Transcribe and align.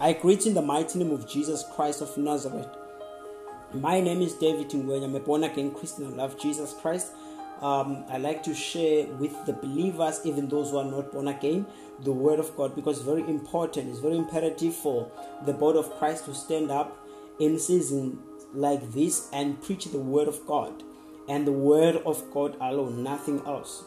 I 0.00 0.12
greet 0.12 0.46
in 0.46 0.54
the 0.54 0.62
mighty 0.62 0.96
name 1.00 1.10
of 1.10 1.28
Jesus 1.28 1.64
Christ 1.74 2.02
of 2.02 2.16
Nazareth. 2.16 2.68
My 3.74 4.00
name 4.00 4.22
is 4.22 4.34
David 4.34 4.70
Ngwenya. 4.70 5.06
I'm 5.06 5.16
a 5.16 5.18
born 5.18 5.42
again 5.42 5.72
Christian. 5.72 6.06
I 6.06 6.10
love 6.10 6.38
Jesus 6.38 6.72
Christ. 6.80 7.08
Um, 7.60 8.04
I 8.08 8.18
like 8.18 8.44
to 8.44 8.54
share 8.54 9.06
with 9.06 9.34
the 9.44 9.54
believers, 9.54 10.20
even 10.22 10.48
those 10.48 10.70
who 10.70 10.78
are 10.78 10.84
not 10.84 11.10
born 11.10 11.26
again, 11.26 11.66
the 12.04 12.12
word 12.12 12.38
of 12.38 12.56
God 12.56 12.76
because 12.76 12.98
it's 12.98 13.06
very 13.06 13.22
important. 13.22 13.90
It's 13.90 13.98
very 13.98 14.16
imperative 14.16 14.76
for 14.76 15.10
the 15.44 15.52
body 15.52 15.80
of 15.80 15.90
Christ 15.98 16.26
to 16.26 16.34
stand 16.34 16.70
up 16.70 16.96
in 17.40 17.58
season 17.58 18.20
like 18.54 18.92
this 18.92 19.28
and 19.32 19.60
preach 19.60 19.86
the 19.86 19.98
word 19.98 20.28
of 20.28 20.46
God 20.46 20.84
and 21.28 21.44
the 21.44 21.50
word 21.50 21.96
of 22.06 22.22
God 22.30 22.56
alone, 22.60 23.02
nothing 23.02 23.42
else. 23.44 23.82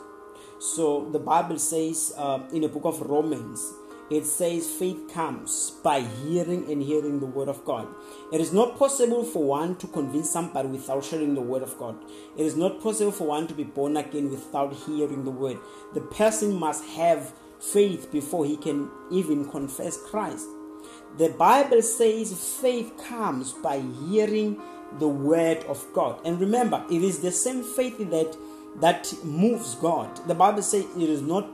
So 0.59 1.09
the 1.09 1.19
Bible 1.19 1.57
says 1.57 2.13
uh, 2.17 2.41
in 2.51 2.63
the 2.63 2.67
book 2.67 2.83
of 2.83 2.99
Romans, 2.99 3.65
it 4.11 4.25
says 4.25 4.69
faith 4.69 5.09
comes 5.13 5.71
by 5.83 6.01
hearing 6.01 6.69
and 6.69 6.83
hearing 6.83 7.19
the 7.19 7.25
word 7.25 7.47
of 7.47 7.63
God. 7.63 7.87
It 8.33 8.41
is 8.41 8.51
not 8.51 8.77
possible 8.77 9.23
for 9.23 9.43
one 9.43 9.77
to 9.77 9.87
convince 9.87 10.29
somebody 10.29 10.67
without 10.67 11.05
sharing 11.05 11.33
the 11.33 11.41
word 11.41 11.63
of 11.63 11.77
God. 11.77 11.95
It 12.37 12.45
is 12.45 12.57
not 12.57 12.81
possible 12.81 13.11
for 13.11 13.27
one 13.27 13.47
to 13.47 13.53
be 13.53 13.63
born 13.63 13.95
again 13.95 14.29
without 14.29 14.73
hearing 14.73 15.23
the 15.23 15.31
word. 15.31 15.59
The 15.93 16.01
person 16.01 16.53
must 16.53 16.83
have 16.89 17.31
faith 17.59 18.11
before 18.11 18.45
he 18.45 18.57
can 18.57 18.89
even 19.11 19.49
confess 19.49 19.97
Christ. 20.09 20.47
The 21.17 21.29
Bible 21.29 21.81
says 21.81 22.33
faith 22.61 22.91
comes 23.07 23.53
by 23.53 23.79
hearing 23.79 24.59
the 24.99 25.07
word 25.07 25.63
of 25.65 25.85
God. 25.93 26.19
And 26.25 26.39
remember, 26.39 26.83
it 26.89 27.01
is 27.01 27.19
the 27.19 27.31
same 27.31 27.63
faith 27.63 27.97
that 28.09 28.35
that 28.79 29.13
moves 29.23 29.75
God. 29.75 30.09
The 30.27 30.35
Bible 30.35 30.61
says 30.61 30.85
it 30.95 31.09
is 31.09 31.21
not 31.21 31.49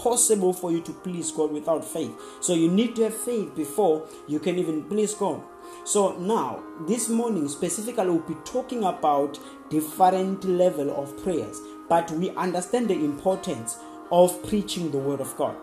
possible 0.00 0.52
for 0.52 0.72
you 0.72 0.80
to 0.80 0.92
please 0.92 1.30
God 1.30 1.52
without 1.52 1.84
faith. 1.84 2.10
So 2.40 2.54
you 2.54 2.70
need 2.70 2.96
to 2.96 3.04
have 3.04 3.14
faith 3.14 3.54
before 3.54 4.08
you 4.26 4.38
can 4.38 4.58
even 4.58 4.84
please 4.84 5.12
God. 5.14 5.42
So 5.84 6.16
now, 6.18 6.62
this 6.88 7.08
morning 7.10 7.48
specifically, 7.48 8.06
we'll 8.06 8.20
be 8.20 8.36
talking 8.44 8.84
about 8.84 9.38
different 9.68 10.44
level 10.44 10.90
of 11.00 11.22
prayers, 11.22 11.60
but 11.88 12.10
we 12.12 12.30
understand 12.30 12.88
the 12.88 12.94
importance 12.94 13.76
of 14.10 14.42
preaching 14.48 14.90
the 14.90 14.98
word 14.98 15.20
of 15.20 15.36
God. 15.36 15.56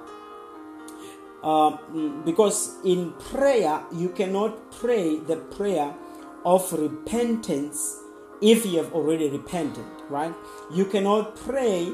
Uh, 1.44 1.78
because 2.24 2.78
in 2.84 3.12
prayer, 3.14 3.82
you 3.92 4.10
cannot 4.10 4.72
pray 4.72 5.18
the 5.18 5.38
prayer 5.38 5.94
of 6.46 6.72
repentance 6.74 7.98
if 8.42 8.66
you 8.66 8.78
have 8.78 8.94
already 8.94 9.30
repented, 9.30 9.86
right? 10.10 10.34
You 10.72 10.86
cannot 10.86 11.36
pray 11.36 11.92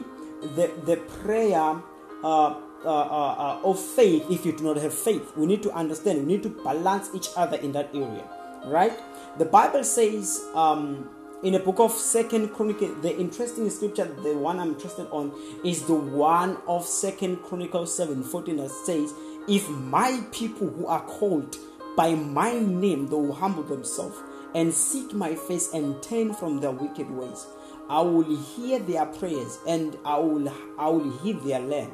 the, 0.55 0.71
the 0.86 0.97
prayer 1.23 1.81
uh, 2.23 2.55
uh, 2.85 2.89
uh, 2.89 3.59
of 3.63 3.79
faith 3.79 4.25
if 4.29 4.45
you 4.45 4.52
do 4.52 4.63
not 4.63 4.77
have 4.77 4.93
faith. 4.93 5.35
We 5.38 5.45
need 5.45 5.63
to 5.63 5.71
understand, 5.71 6.19
we 6.19 6.25
need 6.25 6.43
to 6.43 6.49
balance 6.49 7.09
each 7.13 7.30
other 7.35 7.57
in 7.57 7.71
that 7.73 7.89
area, 7.93 8.23
right? 8.65 8.93
The 9.38 9.45
Bible 9.45 9.83
says 9.83 10.43
um, 10.53 11.09
in 11.43 11.53
the 11.53 11.59
book 11.59 11.80
of 11.80 11.91
Second 11.91 12.49
Chronicle, 12.49 12.93
the 12.95 13.17
interesting 13.17 13.69
scripture, 13.69 14.05
the 14.05 14.38
one 14.38 14.59
I'm 14.59 14.73
interested 14.73 15.07
on, 15.11 15.33
is 15.65 15.83
the 15.83 15.93
one 15.93 16.57
of 16.67 16.85
Second 16.85 17.43
Chronicles 17.43 17.95
7 17.95 18.23
14 18.23 18.58
that 18.58 18.69
says, 18.69 19.13
If 19.47 19.67
my 19.69 20.21
people 20.31 20.69
who 20.69 20.87
are 20.87 21.02
called 21.02 21.58
by 21.95 22.15
my 22.15 22.53
name, 22.53 23.08
they 23.08 23.15
will 23.15 23.33
humble 23.33 23.63
themselves 23.63 24.17
and 24.55 24.73
seek 24.73 25.13
my 25.13 25.35
face 25.35 25.73
and 25.73 26.02
turn 26.03 26.33
from 26.33 26.59
their 26.59 26.71
wicked 26.71 27.09
ways. 27.09 27.45
I 27.89 28.02
will 28.02 28.23
hear 28.37 28.80
their 28.80 29.05
prayers 29.05 29.59
and 29.67 29.97
I 30.05 30.17
will 30.17 30.52
I 30.77 30.87
will 30.89 31.11
heal 31.19 31.39
their 31.39 31.59
land. 31.59 31.91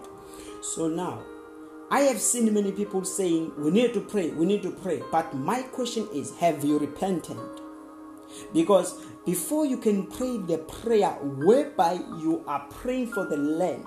So 0.61 0.87
now, 0.87 1.23
I 1.91 2.01
have 2.01 2.19
seen 2.19 2.53
many 2.53 2.71
people 2.71 3.03
saying, 3.03 3.51
We 3.57 3.71
need 3.71 3.93
to 3.95 4.01
pray, 4.01 4.29
we 4.29 4.45
need 4.45 4.61
to 4.63 4.71
pray. 4.71 5.01
But 5.11 5.33
my 5.33 5.63
question 5.63 6.07
is, 6.13 6.35
have 6.37 6.63
you 6.63 6.77
repented? 6.77 7.37
Because 8.53 8.99
before 9.25 9.65
you 9.65 9.77
can 9.77 10.05
pray 10.05 10.37
the 10.37 10.59
prayer 10.59 11.09
whereby 11.09 11.93
you 11.93 12.43
are 12.47 12.67
praying 12.69 13.07
for 13.07 13.25
the 13.25 13.37
land, 13.37 13.85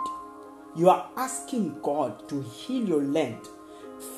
you 0.75 0.89
are 0.89 1.11
asking 1.17 1.81
God 1.83 2.29
to 2.29 2.43
heal 2.43 2.89
your 2.89 3.03
land. 3.03 3.49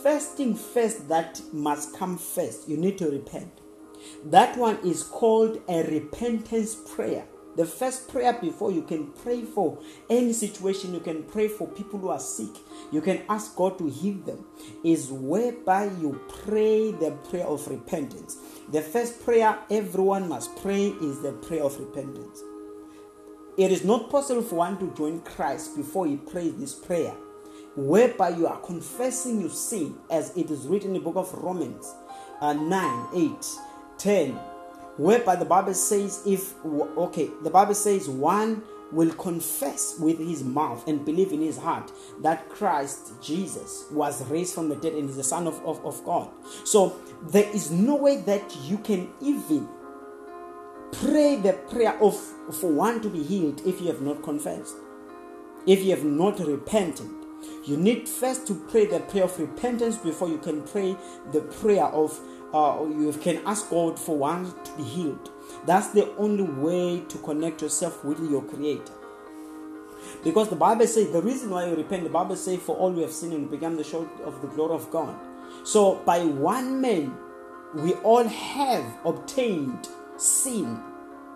First 0.03 0.37
thing 0.37 0.55
first 0.55 1.09
that 1.09 1.41
must 1.53 1.94
come 1.97 2.17
first, 2.17 2.69
you 2.69 2.77
need 2.77 2.97
to 2.99 3.11
repent. 3.11 3.61
That 4.25 4.56
one 4.56 4.78
is 4.84 5.03
called 5.03 5.61
a 5.69 5.83
repentance 5.83 6.75
prayer. 6.75 7.27
The 7.56 7.65
first 7.65 8.09
prayer 8.09 8.32
before 8.32 8.72
you 8.72 8.82
can 8.82 9.12
pray 9.22 9.42
for 9.42 9.78
any 10.10 10.32
situation, 10.32 10.92
you 10.92 11.00
can 11.00 11.22
pray 11.22 11.48
for 11.48 11.69
people 11.69 12.00
who 12.00 12.09
are 12.09 12.19
sick, 12.19 12.50
you 12.91 13.00
can 13.00 13.22
ask 13.28 13.54
God 13.54 13.78
to 13.78 13.88
heal 13.88 14.16
them, 14.25 14.44
is 14.82 15.10
whereby 15.10 15.84
you 16.00 16.20
pray 16.44 16.91
the 16.91 17.12
prayer 17.31 17.47
of 17.47 17.66
repentance. 17.69 18.38
The 18.72 18.82
first 18.82 19.25
prayer 19.25 19.59
everyone 19.70 20.28
must 20.28 20.56
pray 20.56 20.88
is 20.88 21.20
the 21.22 21.32
prayer 21.32 21.62
of 21.62 21.78
repentance. 21.78 22.43
It 23.56 23.70
is 23.70 23.84
not 23.84 24.10
possible 24.10 24.43
for 24.43 24.56
one 24.56 24.78
to 24.78 24.93
join 24.97 25.20
Christ 25.20 25.76
before 25.76 26.06
he 26.06 26.16
prays 26.16 26.56
this 26.56 26.75
prayer, 26.75 27.14
whereby 27.76 28.31
you 28.31 28.48
are 28.48 28.59
confessing 28.60 29.41
your 29.41 29.50
sin, 29.50 29.97
as 30.10 30.37
it 30.37 30.50
is 30.50 30.66
written 30.66 30.88
in 30.88 30.94
the 30.94 31.00
book 31.00 31.16
of 31.16 31.32
Romans 31.34 31.94
uh, 32.41 32.53
9 32.53 33.09
8 33.14 33.31
10 33.98 34.41
whereby 34.97 35.37
the 35.37 35.44
Bible 35.44 35.75
says, 35.75 36.22
if 36.27 36.55
okay, 36.65 37.31
the 37.43 37.50
Bible 37.50 37.75
says 37.75 38.09
one 38.09 38.62
will 38.93 39.12
confess 39.15 39.97
with 39.99 40.19
his 40.19 40.44
mouth 40.44 40.87
and 40.87 41.05
believe 41.05 41.32
in 41.32 41.41
his 41.41 41.59
heart 41.59 41.91
that 42.21 42.49
Christ 42.49 43.12
Jesus 43.21 43.87
was 43.91 44.25
raised 44.27 44.55
from 44.55 44.69
the 44.69 44.77
dead 44.77 44.93
and 44.93 45.10
is 45.10 45.16
the 45.16 45.25
Son 45.25 45.47
of, 45.47 45.60
of, 45.65 45.84
of 45.84 46.05
God. 46.05 46.31
So 46.65 47.00
there 47.22 47.49
is 47.50 47.71
no 47.71 47.97
way 47.97 48.19
that 48.19 48.56
you 48.62 48.78
can 48.78 49.10
even 49.21 49.69
pray 50.93 51.37
the 51.37 51.55
prayer 51.71 52.00
of 52.00 52.15
for 52.55 52.71
one 52.71 53.00
to 53.00 53.09
be 53.09 53.22
healed 53.22 53.62
if 53.66 53.81
you 53.81 53.88
have 53.88 54.00
not 54.00 54.22
confessed, 54.22 54.76
if 55.66 55.82
you 55.82 55.91
have 55.91 56.05
not 56.05 56.38
repented. 56.38 57.11
You 57.65 57.77
need 57.77 58.09
first 58.09 58.47
to 58.49 58.55
pray 58.71 58.87
the 58.87 59.00
prayer 59.00 59.25
of 59.25 59.38
repentance 59.38 59.97
before 59.97 60.28
you 60.28 60.38
can 60.38 60.62
pray 60.62 60.97
the 61.32 61.41
prayer 61.41 61.84
of 61.84 62.19
uh, 62.53 62.84
you 62.88 63.12
can 63.21 63.41
ask 63.47 63.69
God 63.69 63.99
for 63.99 64.16
one 64.16 64.55
to 64.65 64.72
be 64.77 64.84
healed. 64.84 65.31
That's 65.66 65.88
the 65.88 66.15
only 66.16 66.44
way 66.44 67.00
to 67.09 67.19
connect 67.19 67.62
yourself 67.62 68.05
with 68.05 68.21
your 68.31 68.43
Creator. 68.43 68.93
Because 70.22 70.50
the 70.50 70.56
Bible 70.56 70.87
says 70.87 71.10
the 71.10 71.21
reason 71.21 71.50
why 71.50 71.66
you 71.66 71.75
repent, 71.75 72.05
the 72.05 72.10
Bible 72.10 72.37
says, 72.37 72.60
for 72.60 72.77
all 72.77 72.93
we 72.93 73.03
have 73.03 73.10
sinned 73.10 73.32
and 73.32 73.50
become 73.50 73.76
the 73.76 73.82
short 73.82 74.09
of 74.22 74.41
the 74.41 74.49
glory 74.49 74.75
of 74.75 74.91
God. 74.91 75.15
So 75.65 75.97
by 76.05 76.25
one 76.25 76.81
man, 76.81 77.16
we 77.75 77.94
all 77.94 78.25
have 78.25 78.84
obtained 79.05 79.88
sin 80.16 80.81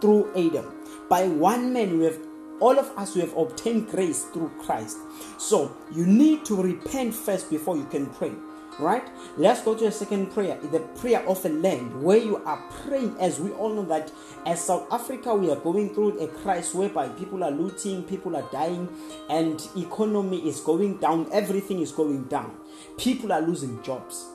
through 0.00 0.30
Adam. 0.36 0.72
By 1.08 1.26
one 1.26 1.72
man, 1.72 1.98
we 1.98 2.04
have 2.04 2.18
all 2.60 2.78
of 2.78 2.86
us 2.96 3.14
we 3.14 3.20
have 3.20 3.36
obtained 3.36 3.88
grace 3.88 4.24
through 4.24 4.50
Christ. 4.60 4.98
So 5.38 5.76
you 5.92 6.06
need 6.06 6.44
to 6.46 6.60
repent 6.60 7.14
first 7.14 7.50
before 7.50 7.76
you 7.76 7.84
can 7.86 8.06
pray 8.06 8.32
right? 8.78 9.08
Let's 9.36 9.62
go 9.62 9.74
to 9.74 9.84
the 9.84 9.92
second 9.92 10.32
prayer. 10.32 10.58
The 10.70 10.80
prayer 10.80 11.26
of 11.28 11.44
a 11.44 11.48
land 11.48 12.02
where 12.02 12.18
you 12.18 12.36
are 12.44 12.62
praying 12.84 13.16
as 13.18 13.40
we 13.40 13.50
all 13.50 13.70
know 13.70 13.84
that 13.86 14.12
as 14.46 14.64
south 14.64 14.86
africa 14.92 15.34
we 15.34 15.50
are 15.50 15.56
going 15.56 15.92
through 15.94 16.18
a 16.20 16.28
crisis 16.28 16.74
whereby 16.74 17.08
people 17.08 17.42
are 17.42 17.50
looting 17.50 18.02
people 18.04 18.36
are 18.36 18.48
dying 18.52 18.88
and 19.28 19.60
economy 19.76 20.38
is 20.48 20.60
going 20.60 20.96
down 20.98 21.28
everything 21.32 21.80
is 21.80 21.92
going 21.92 22.24
down. 22.24 22.56
People 22.96 23.32
are 23.32 23.40
losing 23.40 23.82
jobs. 23.82 24.26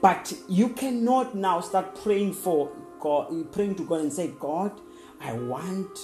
But 0.00 0.32
you 0.48 0.68
cannot 0.70 1.34
now 1.34 1.60
start 1.60 1.94
praying 2.02 2.32
for 2.34 2.72
god 3.00 3.52
praying 3.52 3.74
to 3.76 3.84
god 3.84 4.00
and 4.00 4.12
say 4.12 4.32
god 4.40 4.80
i 5.20 5.32
want 5.32 5.98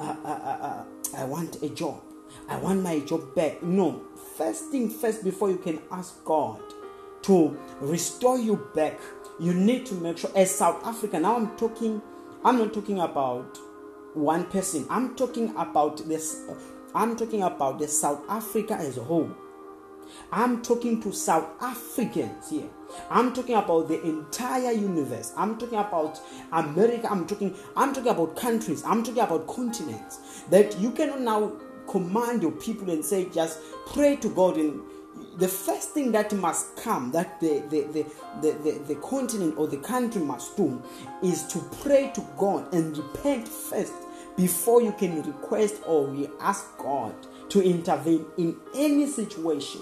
uh, 0.00 0.16
uh, 0.24 0.84
i 1.16 1.24
want 1.24 1.62
a 1.62 1.68
job 1.70 2.02
I 2.48 2.56
want 2.56 2.82
my 2.82 3.00
job 3.00 3.34
back. 3.34 3.62
No, 3.62 4.02
first 4.36 4.70
thing 4.70 4.88
first, 4.88 5.24
before 5.24 5.50
you 5.50 5.56
can 5.56 5.80
ask 5.90 6.24
God 6.24 6.60
to 7.22 7.58
restore 7.80 8.38
you 8.38 8.68
back, 8.74 9.00
you 9.40 9.52
need 9.52 9.86
to 9.86 9.94
make 9.94 10.18
sure, 10.18 10.30
as 10.34 10.54
South 10.54 10.84
Africa, 10.86 11.18
now 11.18 11.36
I'm 11.36 11.56
talking, 11.56 12.00
I'm 12.44 12.58
not 12.58 12.72
talking 12.72 13.00
about 13.00 13.58
one 14.14 14.44
person, 14.44 14.86
I'm 14.88 15.16
talking 15.16 15.54
about 15.56 16.08
this, 16.08 16.42
I'm 16.94 17.16
talking 17.16 17.42
about 17.42 17.78
the 17.78 17.88
South 17.88 18.22
Africa 18.28 18.74
as 18.74 18.96
a 18.96 19.02
whole. 19.02 19.30
I'm 20.32 20.62
talking 20.62 21.00
to 21.02 21.12
South 21.12 21.48
Africans 21.60 22.50
here. 22.50 22.68
I'm 23.10 23.32
talking 23.32 23.56
about 23.56 23.88
the 23.88 24.02
entire 24.02 24.72
universe. 24.72 25.32
I'm 25.36 25.58
talking 25.58 25.78
about 25.78 26.20
America. 26.52 27.08
I'm 27.10 27.26
talking 27.26 27.54
I'm 27.76 27.92
talking 27.92 28.10
about 28.10 28.36
countries. 28.36 28.82
I'm 28.84 29.02
talking 29.02 29.22
about 29.22 29.46
continents. 29.46 30.44
That 30.50 30.78
you 30.78 30.90
cannot 30.92 31.20
now 31.20 31.52
command 31.88 32.42
your 32.42 32.52
people 32.52 32.90
and 32.90 33.04
say 33.04 33.28
just 33.30 33.60
pray 33.86 34.16
to 34.16 34.28
God 34.30 34.56
and 34.56 34.80
the 35.38 35.48
first 35.48 35.90
thing 35.90 36.12
that 36.12 36.32
must 36.32 36.76
come 36.76 37.12
that 37.12 37.40
the 37.40 37.62
the, 37.70 37.82
the, 37.92 38.06
the, 38.42 38.52
the, 38.62 38.78
the 38.88 38.94
continent 38.96 39.54
or 39.56 39.66
the 39.66 39.76
country 39.78 40.20
must 40.22 40.56
do 40.56 40.82
is 41.22 41.46
to 41.46 41.58
pray 41.82 42.10
to 42.14 42.26
God 42.36 42.72
and 42.74 42.96
repent 42.96 43.46
first 43.46 43.92
before 44.36 44.82
you 44.82 44.92
can 44.92 45.22
request 45.22 45.76
or 45.86 46.06
we 46.06 46.28
ask 46.40 46.76
God 46.78 47.14
to 47.50 47.62
intervene 47.62 48.26
in 48.36 48.56
any 48.74 49.06
situation. 49.06 49.80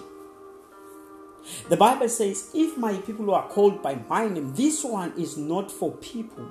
The 1.69 1.77
Bible 1.77 2.09
says, 2.09 2.51
If 2.55 2.77
my 2.77 2.97
people 2.99 3.27
who 3.27 3.33
are 3.33 3.49
called 3.49 3.83
by 3.83 3.99
my 4.09 4.29
name, 4.29 4.55
this 4.55 4.85
one 4.85 5.13
is 5.19 5.37
not 5.37 5.71
for 5.71 5.93
people, 5.93 6.49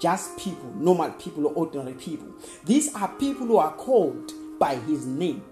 just 0.00 0.36
people, 0.38 0.72
normal 0.74 1.10
people 1.12 1.46
or 1.46 1.52
ordinary 1.54 1.94
people. 1.94 2.28
These 2.64 2.94
are 2.94 3.08
people 3.08 3.46
who 3.46 3.56
are 3.56 3.72
called 3.72 4.32
by 4.58 4.76
his 4.76 5.06
name. 5.06 5.42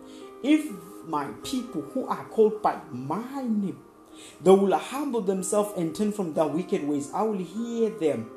If 0.43 0.71
my 1.07 1.29
people 1.43 1.83
who 1.83 2.07
are 2.07 2.25
called 2.27 2.63
by 2.63 2.79
my 2.91 3.43
name, 3.43 3.79
they 4.41 4.51
will 4.51 4.77
humble 4.77 5.21
themselves 5.21 5.73
and 5.77 5.95
turn 5.95 6.13
from 6.13 6.35
their 6.35 6.47
wicked 6.47 6.87
ways, 6.87 7.11
I 7.13 7.23
will 7.23 7.39
hear 7.39 7.91
them 7.91 8.31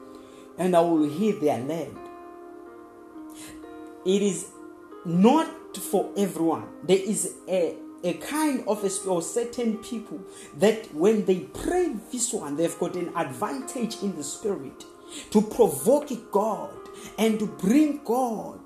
and 0.58 0.76
I 0.76 0.82
will 0.82 1.08
heal 1.08 1.40
their 1.40 1.60
land. 1.60 1.98
It 4.06 4.22
is 4.22 4.48
not 5.06 5.78
for 5.78 6.12
everyone. 6.18 6.68
There 6.84 6.98
is 6.98 7.36
a 7.48 7.76
a 8.04 8.14
kind 8.14 8.64
of 8.68 8.84
a 8.84 9.10
or 9.10 9.22
certain 9.22 9.78
people 9.78 10.20
that 10.58 10.94
when 10.94 11.26
they 11.26 11.40
pray 11.40 11.96
this 12.12 12.34
one, 12.34 12.56
they've 12.56 12.78
got 12.80 12.96
an 12.96 13.12
advantage 13.16 14.02
in 14.02 14.16
the 14.16 14.24
spirit 14.24 14.86
to 15.32 15.42
provoke 15.42 16.32
God 16.32 16.76
and 17.18 17.40
to 17.40 17.48
bring 17.48 18.02
God 18.04 18.60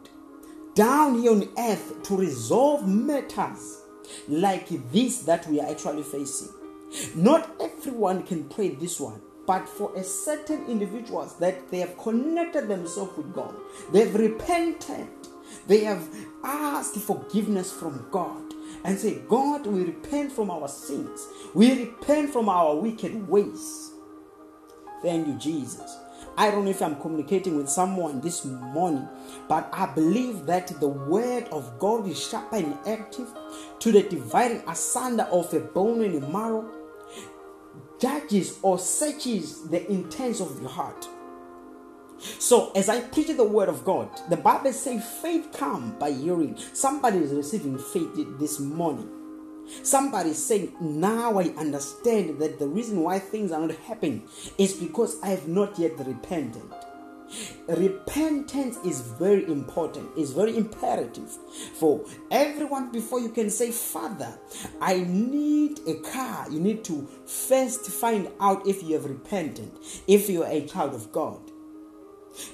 down 0.74 1.20
here 1.20 1.32
on 1.32 1.48
earth 1.58 2.04
to 2.04 2.18
resolve 2.18 2.88
matters 2.88 3.82
like 4.28 4.70
this 4.92 5.20
that 5.20 5.48
we 5.48 5.60
are 5.60 5.70
actually 5.70 6.04
facing. 6.04 6.50
Not 7.16 7.50
everyone 7.62 8.24
can 8.24 8.50
pray 8.50 8.70
this 8.70 9.00
one, 9.00 9.22
but 9.46 9.68
for 9.68 9.96
a 9.96 10.04
certain 10.04 10.66
individuals 10.68 11.36
that 11.40 11.70
they 11.72 11.80
have 11.80 11.98
connected 11.98 12.68
themselves 12.68 13.16
with 13.18 13.34
God, 13.34 13.54
they've 13.92 14.14
repented, 14.14 15.08
they 15.68 15.84
have 15.84 16.08
asked 16.44 16.96
forgiveness 16.98 17.72
from 17.72 18.08
God 18.12 18.54
and 18.84 18.98
say, 18.98 19.20
God, 19.28 19.66
we 19.66 19.84
repent 19.84 20.32
from 20.32 20.52
our 20.52 20.68
sins. 20.68 21.28
We 21.54 21.86
repent 21.86 22.32
from 22.32 22.50
our 22.50 22.76
wicked 22.76 23.28
ways. 23.28 23.92
Thank 25.02 25.28
you, 25.28 25.36
Jesus. 25.36 25.98
I 26.38 26.50
don't 26.50 26.64
know 26.64 26.72
if 26.72 26.82
I'm 26.82 27.00
communicating 27.02 27.58
with 27.58 27.70
someone 27.70 28.22
this 28.22 28.46
morning, 28.46 29.08
but 29.50 29.70
I 29.74 29.86
believe 29.88 30.46
that 30.46 30.68
the 30.80 30.88
word 30.88 31.48
of 31.52 31.78
God 31.78 32.08
is 32.08 32.26
sharper 32.30 32.56
and 32.56 32.78
active 32.88 33.28
to 33.80 33.92
the 33.92 34.04
dividing 34.04 34.64
asunder 34.68 35.24
of 35.24 35.54
a 35.54 35.60
bone 35.60 36.02
and 36.04 36.24
a 36.24 36.28
marrow, 36.28 36.72
judges 38.00 38.60
or 38.62 38.80
searches 38.80 39.68
the 39.70 39.92
intents 39.92 40.40
of 40.40 40.62
the 40.62 40.70
heart. 40.70 41.08
So, 42.22 42.72
as 42.74 42.90
I 42.90 43.02
preach 43.02 43.36
the 43.36 43.44
word 43.44 43.70
of 43.70 43.84
God, 43.84 44.10
the 44.30 44.38
Bible 44.38 44.74
says 44.74 45.04
faith 45.22 45.50
come 45.54 45.98
by 45.98 46.12
hearing. 46.12 46.58
Somebody 46.74 47.20
is 47.20 47.34
receiving 47.34 47.78
faith 47.78 48.12
this 48.40 48.60
morning. 48.60 49.10
Somebody 49.84 50.32
is 50.32 50.46
saying, 50.46 50.74
Now 50.80 51.40
I 51.40 51.46
understand 51.58 52.40
that 52.40 52.60
the 52.60 52.68
reason 52.68 53.02
why 53.02 53.20
things 53.20 53.52
are 53.52 53.62
not 53.62 53.76
happening 53.78 54.24
is 54.58 54.74
because 54.74 55.22
I 55.22 55.30
have 55.30 55.48
not 55.48 55.80
yet 55.80 55.98
repented. 56.06 56.64
Repentance 57.68 58.78
is 58.86 59.00
very 59.02 59.46
important, 59.46 60.10
it's 60.18 60.32
very 60.32 60.58
imperative 60.58 61.30
for 61.76 62.04
everyone. 62.30 62.92
Before 62.92 63.22
you 63.22 63.30
can 63.30 63.50
say, 63.50 63.72
Father, 63.72 64.38
I 64.82 65.06
need 65.08 65.80
a 65.88 65.96
car, 65.96 66.48
you 66.52 66.60
need 66.60 66.84
to 66.86 67.08
first 67.26 67.86
find 67.88 68.30
out 68.42 68.68
if 68.68 68.84
you 68.84 68.96
have 68.96 69.06
repented, 69.06 69.72
if 70.08 70.30
you 70.30 70.44
are 70.44 70.52
a 70.52 70.66
child 70.66 70.94
of 70.94 71.12
God. 71.12 71.51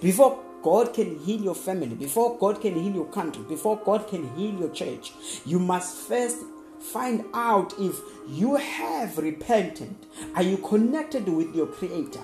Before 0.01 0.43
God 0.63 0.93
can 0.93 1.19
heal 1.19 1.41
your 1.41 1.55
family, 1.55 1.95
before 1.95 2.37
God 2.37 2.61
can 2.61 2.75
heal 2.75 2.93
your 2.93 3.05
country, 3.05 3.43
before 3.47 3.77
God 3.77 4.07
can 4.07 4.27
heal 4.35 4.53
your 4.59 4.69
church, 4.69 5.13
you 5.45 5.59
must 5.59 6.07
first 6.07 6.37
find 6.79 7.25
out 7.33 7.73
if 7.79 7.99
you 8.27 8.55
have 8.55 9.17
repented. 9.17 9.95
Are 10.35 10.43
you 10.43 10.57
connected 10.57 11.27
with 11.27 11.55
your 11.55 11.67
Creator? 11.67 12.23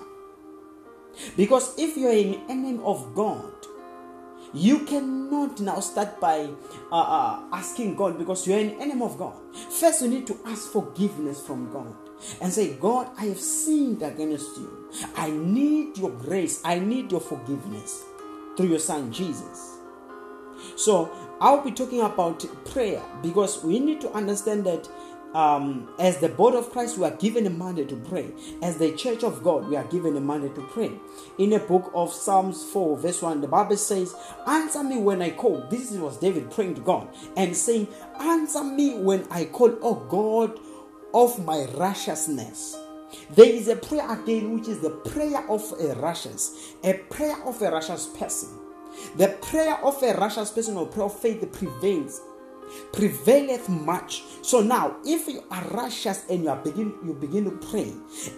Because 1.37 1.77
if 1.77 1.95
you're 1.95 2.11
an 2.11 2.41
enemy 2.49 2.79
of 2.83 3.13
God, 3.15 3.53
you 4.53 4.79
cannot 4.79 5.59
now 5.59 5.79
start 5.79 6.19
by 6.19 6.49
uh, 6.91 6.95
uh, 6.95 7.39
asking 7.51 7.95
God 7.95 8.17
because 8.19 8.45
you're 8.47 8.59
an 8.59 8.71
enemy 8.81 9.03
of 9.03 9.17
God. 9.17 9.33
First, 9.55 10.01
you 10.03 10.09
need 10.09 10.27
to 10.27 10.37
ask 10.45 10.71
forgiveness 10.71 11.45
from 11.45 11.71
God 11.71 11.95
and 12.41 12.51
say, 12.51 12.73
God, 12.75 13.09
I 13.17 13.25
have 13.25 13.39
sinned 13.39 14.01
against 14.01 14.57
you. 14.57 14.89
I 15.15 15.29
need 15.31 15.97
your 15.97 16.11
grace. 16.11 16.61
I 16.63 16.79
need 16.79 17.11
your 17.11 17.21
forgiveness 17.21 18.03
through 18.55 18.67
your 18.67 18.79
son 18.79 19.11
Jesus. 19.11 19.77
So, 20.75 21.11
I'll 21.41 21.63
be 21.63 21.71
talking 21.71 22.01
about 22.01 22.45
prayer 22.65 23.01
because 23.21 23.63
we 23.63 23.79
need 23.79 23.99
to 24.01 24.11
understand 24.11 24.65
that 24.65 24.87
um, 25.33 25.89
as 25.99 26.19
the 26.19 26.29
body 26.29 26.57
of 26.57 26.71
Christ, 26.71 26.97
we 26.97 27.05
are 27.05 27.15
given 27.15 27.47
a 27.47 27.49
mandate 27.49 27.89
to 27.89 27.95
pray. 27.95 28.31
As 28.61 28.77
the 28.77 28.95
church 28.95 29.23
of 29.23 29.43
God, 29.43 29.67
we 29.67 29.75
are 29.75 29.83
given 29.85 30.15
a 30.15 30.21
mandate 30.21 30.55
to 30.55 30.61
pray. 30.61 30.91
In 31.37 31.49
the 31.49 31.59
book 31.59 31.91
of 31.95 32.13
Psalms 32.13 32.63
4, 32.71 32.97
verse 32.97 33.21
1, 33.21 33.41
the 33.41 33.47
Bible 33.47 33.77
says, 33.77 34.15
Answer 34.45 34.83
me 34.83 34.97
when 34.97 35.21
I 35.21 35.31
call. 35.31 35.65
This 35.69 35.91
was 35.91 36.17
David 36.17 36.51
praying 36.51 36.75
to 36.75 36.81
God 36.81 37.07
and 37.35 37.55
saying, 37.55 37.87
Answer 38.19 38.63
me 38.63 38.95
when 38.99 39.25
I 39.31 39.45
call, 39.45 39.75
oh 39.81 39.95
God 39.95 40.59
of 41.13 41.43
my 41.45 41.65
righteousness. 41.75 42.77
There 43.35 43.45
is 43.49 43.67
a 43.67 43.75
prayer 43.75 44.11
again, 44.11 44.53
which 44.53 44.67
is 44.67 44.79
the 44.79 44.89
prayer 44.89 45.47
of 45.49 45.71
a 45.79 45.95
righteous, 45.95 46.73
a 46.83 46.93
prayer 47.09 47.37
of 47.45 47.61
a 47.61 47.71
righteous 47.71 48.07
person. 48.07 48.49
The 49.17 49.29
prayer 49.41 49.77
of 49.83 50.01
a 50.03 50.13
righteous 50.15 50.51
person 50.51 50.77
or 50.77 50.87
prayer 50.87 51.05
of 51.05 51.19
faith 51.19 51.45
prevails, 51.51 52.21
prevaileth 52.91 53.69
much. 53.69 54.23
So 54.41 54.61
now, 54.61 54.97
if 55.05 55.27
you 55.27 55.43
are 55.51 55.63
righteous 55.69 56.25
and 56.29 56.43
you 56.43 56.49
are 56.49 56.57
begin 56.57 56.93
you 57.05 57.13
begin 57.13 57.45
to 57.45 57.51
pray, 57.69 57.93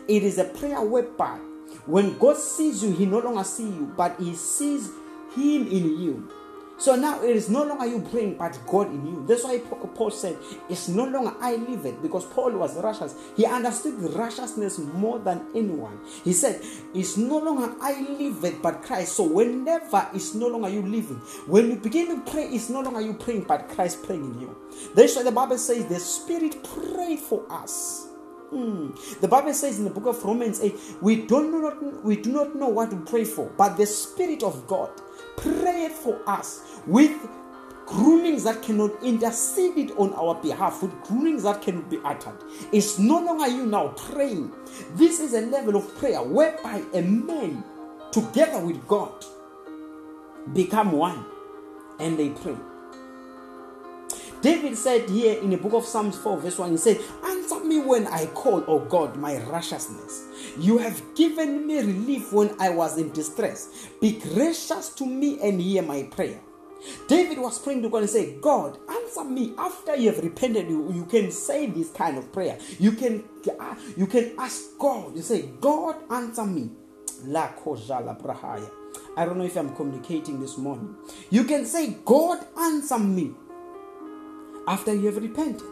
it 0.07 0.23
is 0.23 0.37
a 0.37 0.45
prayer 0.45 0.81
whereby 0.81 1.39
when 1.85 2.17
God 2.17 2.37
sees 2.37 2.83
you, 2.83 2.91
He 2.91 3.05
no 3.05 3.19
longer 3.19 3.43
sees 3.43 3.73
you, 3.73 3.93
but 3.95 4.19
He 4.19 4.35
sees 4.35 4.87
Him 5.35 5.67
in 5.67 5.99
you. 6.01 6.29
So 6.77 6.95
now 6.95 7.23
it 7.23 7.35
is 7.35 7.49
no 7.49 7.63
longer 7.63 7.85
you 7.85 8.01
praying, 8.11 8.37
but 8.37 8.59
God 8.67 8.87
in 8.91 9.05
you. 9.05 9.25
That's 9.25 9.43
why 9.43 9.59
Paul 9.59 10.11
said, 10.11 10.37
It's 10.69 10.89
no 10.89 11.05
longer 11.05 11.33
I 11.39 11.55
live 11.55 11.85
it, 11.85 12.01
because 12.01 12.25
Paul 12.25 12.51
was 12.51 12.75
righteous. 12.77 13.15
He 13.37 13.45
understood 13.45 13.95
righteousness 14.13 14.77
more 14.79 15.19
than 15.19 15.45
anyone. 15.55 15.99
He 16.23 16.33
said, 16.33 16.61
It's 16.93 17.15
no 17.15 17.37
longer 17.37 17.75
I 17.81 18.01
live 18.01 18.43
it, 18.43 18.61
but 18.61 18.83
Christ. 18.83 19.15
So 19.15 19.23
whenever 19.23 20.07
it's 20.13 20.33
no 20.35 20.47
longer 20.47 20.69
you 20.69 20.81
living, 20.81 21.17
when 21.47 21.69
you 21.69 21.75
begin 21.77 22.07
to 22.07 22.31
pray, 22.31 22.47
it's 22.47 22.69
no 22.69 22.81
longer 22.81 23.01
you 23.01 23.13
praying, 23.13 23.45
but 23.47 23.69
Christ 23.69 24.03
praying 24.03 24.25
in 24.25 24.41
you. 24.41 24.55
That's 24.93 25.15
why 25.15 25.23
the 25.23 25.31
Bible 25.31 25.57
says 25.57 25.85
the 25.85 25.99
Spirit 25.99 26.61
prayed 26.63 27.19
for 27.19 27.45
us. 27.49 28.09
Hmm. 28.49 28.91
The 29.21 29.27
Bible 29.27 29.53
says 29.53 29.79
in 29.79 29.85
the 29.85 29.89
book 29.89 30.05
of 30.05 30.23
Romans 30.23 30.61
8, 30.61 30.75
we 31.01 31.25
don't 31.25 31.51
know 31.51 32.01
we 32.03 32.15
do 32.17 32.31
not 32.31 32.55
know 32.55 32.69
what 32.69 32.91
to 32.91 32.97
pray 32.97 33.23
for, 33.23 33.49
but 33.57 33.75
the 33.75 33.85
Spirit 33.85 34.43
of 34.43 34.67
God 34.67 34.91
prayed 35.37 35.91
for 35.91 36.21
us 36.27 36.79
with 36.85 37.15
groanings 37.85 38.43
that 38.43 38.61
cannot 38.61 38.91
intercede 39.03 39.91
on 39.97 40.13
our 40.13 40.35
behalf, 40.35 40.81
with 40.81 40.91
groanings 41.03 41.43
that 41.43 41.61
cannot 41.61 41.89
be 41.89 41.99
uttered. 42.03 42.37
It's 42.71 42.97
no 42.97 43.19
longer 43.19 43.47
you 43.47 43.65
now 43.65 43.89
praying. 43.89 44.51
This 44.93 45.19
is 45.19 45.33
a 45.33 45.41
level 45.41 45.75
of 45.75 45.95
prayer 45.97 46.21
whereby 46.21 46.83
a 46.93 47.01
man, 47.01 47.63
together 48.11 48.59
with 48.59 48.85
God, 48.87 49.25
become 50.53 50.91
one 50.91 51.25
and 51.99 52.17
they 52.17 52.29
pray. 52.29 52.55
David 54.41 54.77
said 54.77 55.09
here 55.09 55.41
in 55.41 55.49
the 55.49 55.57
book 55.57 55.73
of 55.73 55.85
Psalms 55.85 56.17
4, 56.17 56.37
verse 56.37 56.59
1, 56.59 56.71
he 56.71 56.77
said, 56.77 56.99
Answer 57.25 57.63
me 57.63 57.79
when 57.79 58.05
I 58.05 58.27
call, 58.27 58.63
O 58.67 58.77
God, 58.77 59.15
my 59.15 59.41
righteousness. 59.43 60.25
You 60.57 60.77
have 60.77 61.01
given 61.15 61.67
me 61.67 61.79
relief 61.79 62.31
when 62.31 62.55
I 62.59 62.69
was 62.69 62.97
in 62.97 63.11
distress. 63.11 63.89
Be 64.01 64.19
gracious 64.19 64.89
to 64.95 65.05
me 65.05 65.39
and 65.41 65.59
hear 65.59 65.81
my 65.81 66.03
prayer. 66.03 66.39
David 67.07 67.39
was 67.39 67.57
praying 67.59 67.81
to 67.83 67.89
God 67.89 67.99
and 67.99 68.09
say, 68.09 68.35
God, 68.39 68.77
answer 68.89 69.23
me 69.23 69.53
after 69.57 69.95
you 69.95 70.11
have 70.11 70.23
repented. 70.23 70.69
You, 70.69 70.93
you 70.93 71.05
can 71.05 71.31
say 71.31 71.67
this 71.67 71.89
kind 71.91 72.17
of 72.17 72.31
prayer. 72.31 72.59
You 72.79 72.91
can 72.91 73.23
uh, 73.59 73.75
you 73.97 74.07
can 74.07 74.33
ask 74.37 74.77
God. 74.79 75.15
You 75.15 75.21
say, 75.21 75.49
God, 75.59 75.95
answer 76.11 76.45
me. 76.45 76.69
I 79.17 79.25
don't 79.25 79.37
know 79.37 79.45
if 79.45 79.55
I'm 79.55 79.73
communicating 79.75 80.39
this 80.39 80.57
morning. 80.57 80.95
You 81.29 81.45
can 81.45 81.65
say, 81.65 81.97
God, 82.05 82.45
answer 82.57 82.99
me 82.99 83.31
after 84.67 84.93
you 84.93 85.05
have 85.07 85.17
repented. 85.17 85.67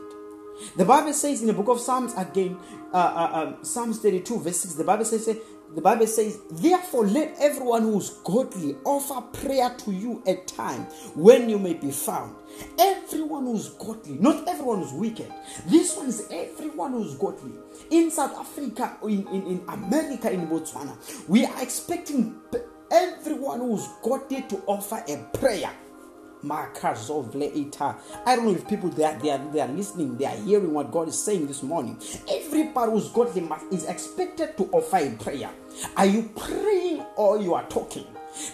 The 0.76 0.86
Bible 0.86 1.14
says 1.14 1.42
in 1.42 1.48
the 1.48 1.54
book 1.54 1.68
of 1.68 1.80
Psalms 1.80 2.14
again, 2.16 2.58
uh, 2.94 2.98
uh, 2.98 3.00
uh, 3.00 3.64
Psalms 3.64 4.00
32, 4.00 4.40
verse 4.40 4.60
6, 4.62 4.76
the 4.76 4.84
Bible 4.84 5.06
says, 5.06 5.38
the 5.76 5.82
Bible 5.82 6.06
says, 6.06 6.40
Therefore, 6.52 7.08
let 7.08 7.36
everyone 7.40 7.82
who's 7.82 8.12
godly 8.24 8.76
offer 8.86 9.22
prayer 9.40 9.74
to 9.80 9.92
you 9.92 10.22
at 10.28 10.48
time 10.48 10.82
when 11.16 11.50
you 11.50 11.58
may 11.58 11.74
be 11.74 11.90
found. 11.90 12.36
Everyone 12.80 13.46
who's 13.46 13.70
godly, 13.70 14.14
not 14.20 14.48
everyone 14.48 14.84
who's 14.84 14.94
wicked. 14.94 15.34
This 15.66 15.98
one 15.98 16.08
is 16.08 16.28
everyone 16.32 16.92
who's 16.92 17.16
godly. 17.16 17.54
In 17.90 18.12
South 18.12 18.38
Africa, 18.38 18.98
in, 19.04 19.28
in, 19.30 19.48
in 19.48 19.64
America, 19.68 20.32
in 20.32 20.48
Botswana, 20.48 20.96
we 21.28 21.46
are 21.46 21.64
expecting 21.64 22.40
everyone 22.92 23.60
who's 23.60 23.88
godly 24.04 24.44
to 24.44 24.62
offer 24.68 25.04
a 25.08 25.18
prayer 25.38 25.72
I 26.50 28.36
don't 28.36 28.46
know 28.46 28.52
if 28.52 28.68
people 28.68 28.90
they 28.90 29.04
are, 29.04 29.18
they 29.20 29.30
are 29.30 29.42
they 29.52 29.62
are 29.62 29.68
listening, 29.68 30.18
they 30.18 30.26
are 30.26 30.36
hearing 30.36 30.74
what 30.74 30.92
God 30.92 31.08
is 31.08 31.18
saying 31.24 31.48
this 31.48 31.64
morning. 31.64 31.98
Everybody 32.30 32.92
who's 32.92 33.10
godly 33.10 33.48
is 33.72 33.86
expected 33.86 34.58
to 34.58 34.70
offer 34.72 34.98
a 34.98 35.12
prayer. 35.12 35.50
Are 35.96 36.06
you 36.06 36.30
praying 36.36 37.06
or 37.16 37.40
you 37.40 37.54
are 37.54 37.68
talking? 37.70 38.06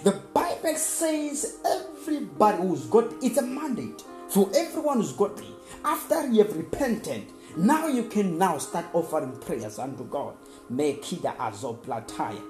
The 0.03 0.11
Bible 0.33 0.75
says 0.75 1.57
everybody 1.65 2.57
who's 2.57 2.85
got 2.85 3.13
it's 3.21 3.37
a 3.37 3.41
mandate 3.41 4.03
for 4.29 4.49
everyone 4.55 4.97
who's 4.97 5.13
godly. 5.13 5.47
After 5.83 6.27
you 6.27 6.43
have 6.43 6.55
repented, 6.55 7.23
now 7.57 7.87
you 7.87 8.03
can 8.03 8.37
now 8.37 8.57
start 8.57 8.85
offering 8.93 9.31
prayers 9.37 9.79
unto 9.79 10.03
God. 10.05 10.35
Mekida 10.71 11.35
azoplataya. 11.37 12.41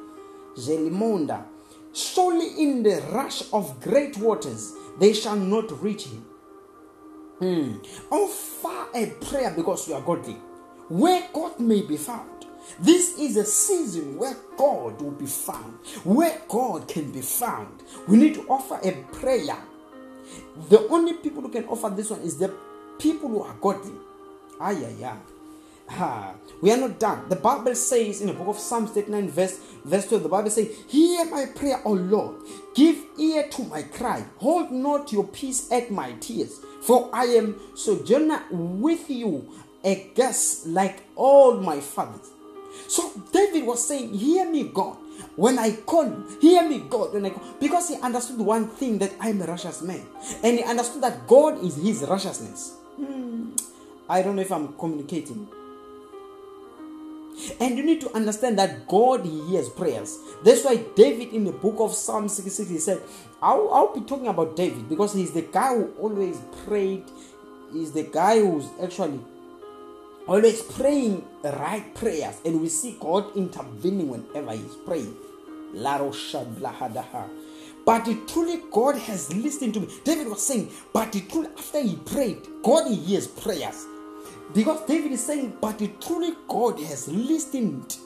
Zelimonda. 0.56 1.46
Surely 1.94 2.62
in 2.62 2.84
the 2.84 3.02
rush 3.12 3.44
of 3.54 3.80
great 3.82 4.18
waters 4.18 4.74
they 5.00 5.14
shall 5.14 5.36
not 5.36 5.82
reach 5.82 6.06
him. 6.06 6.26
Hmm. 7.40 7.78
Offer 8.12 8.90
a 8.94 9.06
prayer 9.26 9.54
because 9.56 9.88
you 9.88 9.96
are 9.96 10.02
godly. 10.02 10.34
Where 10.90 11.28
God 11.34 11.60
may 11.60 11.82
be 11.82 11.98
found. 11.98 12.40
This 12.80 13.18
is 13.18 13.38
a 13.38 13.46
season 13.46 14.18
where 14.18 14.36
God 14.58 15.02
will 15.02 15.12
be 15.12 15.26
found, 15.26 15.80
where 16.04 16.42
God 16.48 16.88
can 16.88 17.12
be 17.12 17.22
found. 17.22 17.84
We 18.08 18.18
need 18.18 18.36
to 18.36 18.42
offer 18.48 18.80
a 18.84 18.92
prayer. 19.16 19.58
The 20.70 20.88
only 20.90 21.14
people 21.14 21.42
who 21.42 21.50
can 21.50 21.66
offer 21.66 21.90
this 21.90 22.10
one 22.12 22.22
is 22.22 22.38
the 22.38 22.54
people 23.00 23.30
who 23.30 23.42
are 23.42 23.56
godly. 23.60 23.94
Ah, 24.60 24.72
yeah, 24.72 24.90
yeah. 25.00 25.18
We 26.62 26.72
are 26.72 26.78
not 26.78 27.00
done. 27.00 27.30
The 27.30 27.36
Bible 27.36 27.74
says 27.76 28.22
in 28.22 28.28
the 28.28 28.34
book 28.34 28.50
of 28.50 28.60
Psalms 28.60 28.92
39, 28.92 29.30
verse, 29.30 29.60
verse 29.86 30.08
12, 30.08 30.24
the 30.24 30.30
Bible 30.30 30.50
says, 30.50 30.70
Hear 30.88 31.26
my 31.26 31.46
prayer, 31.46 31.82
O 31.86 31.94
Lord. 31.94 32.36
Give 32.76 32.98
ear 33.18 33.48
to 33.52 33.64
my 33.64 33.84
cry. 33.84 34.26
Hold 34.38 34.72
not 34.72 35.12
your 35.12 35.26
peace 35.28 35.72
at 35.72 35.90
my 35.92 36.12
tears. 36.20 36.60
For 36.82 37.10
I 37.14 37.26
am 37.26 37.60
sojourner 37.76 38.44
with 38.52 39.10
you, 39.10 39.50
a 39.84 40.12
guest 40.16 40.68
like 40.68 41.04
all 41.16 41.60
my 41.60 41.80
fathers. 41.80 42.30
So 42.88 43.12
David 43.32 43.66
was 43.66 43.86
saying, 43.86 44.14
Hear 44.14 44.50
me, 44.50 44.64
God. 44.64 44.98
When 45.36 45.60
I 45.60 45.72
call, 45.72 46.24
hear 46.42 46.68
me, 46.68 46.84
God. 46.90 47.14
When 47.14 47.26
I 47.26 47.30
call, 47.32 47.44
because 47.60 47.90
he 47.90 47.96
understood 47.96 48.40
one 48.40 48.68
thing 48.68 48.98
that 49.00 49.14
I'm 49.20 49.42
a 49.42 49.46
righteous 49.46 49.82
man, 49.82 50.06
and 50.44 50.58
he 50.58 50.64
understood 50.64 51.04
that 51.04 51.28
God 51.28 51.64
is 51.64 51.76
his 51.78 52.02
righteousness. 52.04 52.78
Hmm. 52.96 53.52
I 54.08 54.22
don't 54.22 54.36
know 54.36 54.42
if 54.42 54.52
I'm 54.52 54.74
communicating. 54.74 55.48
And 57.60 57.78
you 57.78 57.84
need 57.84 58.02
to 58.02 58.14
understand 58.16 58.60
that 58.60 58.88
God 58.88 59.26
hears 59.26 59.70
prayers. 59.70 60.18
That's 60.44 60.64
why 60.64 60.78
David 60.96 61.34
in 61.34 61.46
the 61.46 61.52
book 61.52 61.76
of 61.80 61.94
Psalm 61.94 62.28
66 62.28 62.70
he 62.70 62.78
said, 62.78 63.02
I'll, 63.42 63.70
I'll 63.72 63.94
be 63.94 64.02
talking 64.02 64.28
about 64.28 64.56
David 64.56 64.90
because 64.90 65.14
he's 65.14 65.32
the 65.32 65.44
guy 65.44 65.76
who 65.76 65.92
always 66.00 66.40
prayed. 66.66 67.04
He's 67.74 67.92
the 67.92 68.04
guy 68.04 68.40
who's 68.40 68.68
actually 68.82 69.20
always 70.28 70.62
praying 70.62 71.26
right 71.44 71.94
prayers. 71.96 72.36
And 72.46 72.62
we 72.62 72.70
see 72.70 72.98
God 73.00 73.36
intervening 73.36 74.10
whenever 74.10 74.52
he's 74.52 74.76
praying. 74.86 75.16
But 77.86 78.06
truly, 78.28 78.62
God 78.72 78.96
has 78.98 79.34
listened 79.34 79.74
to 79.76 79.80
me. 79.80 79.88
David 80.04 80.28
was 80.28 80.46
saying, 80.46 80.72
but 80.94 81.14
truly, 81.30 81.50
after 81.58 81.82
he 81.82 81.96
prayed, 81.96 82.48
God 82.64 82.92
hears 82.92 83.28
prayers. 83.28 83.86
Because 84.54 84.86
David 84.88 85.12
is 85.12 85.26
saying, 85.26 85.58
but 85.62 85.80
truly 86.02 86.34
God 86.48 86.80
has 86.80 87.08
listened. 87.08 87.98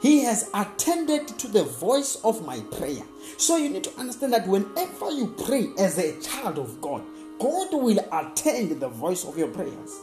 He 0.00 0.24
has 0.24 0.50
attended 0.52 1.28
to 1.28 1.48
the 1.48 1.62
voice 1.64 2.16
of 2.24 2.44
my 2.44 2.60
prayer. 2.76 3.02
So 3.36 3.56
you 3.56 3.68
need 3.70 3.84
to 3.84 3.98
understand 3.98 4.32
that 4.32 4.48
whenever 4.48 5.12
you 5.12 5.34
pray 5.46 5.70
as 5.78 5.98
a 5.98 6.18
child 6.20 6.58
of 6.58 6.80
God, 6.80 7.02
God 7.38 7.72
will 7.72 7.98
attend 8.12 8.80
the 8.80 8.88
voice 8.88 9.24
of 9.24 9.38
your 9.38 9.48
prayers. 9.48 10.00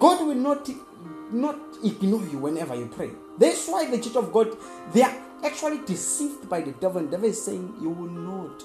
God 0.00 0.26
will 0.26 0.34
not 0.34 0.68
not 1.30 1.58
ignore 1.84 2.24
you 2.26 2.38
whenever 2.38 2.74
you 2.74 2.86
pray. 2.86 3.10
That's 3.36 3.68
why 3.68 3.90
the 3.90 3.98
church 3.98 4.16
of 4.16 4.32
God 4.32 4.56
they 4.92 5.02
are 5.02 5.14
actually 5.44 5.78
deceived 5.84 6.48
by 6.48 6.60
the 6.62 6.72
devil. 6.72 7.02
The 7.02 7.10
devil 7.10 7.28
is 7.28 7.42
saying, 7.42 7.74
You 7.80 7.90
will 7.90 8.10
not. 8.10 8.62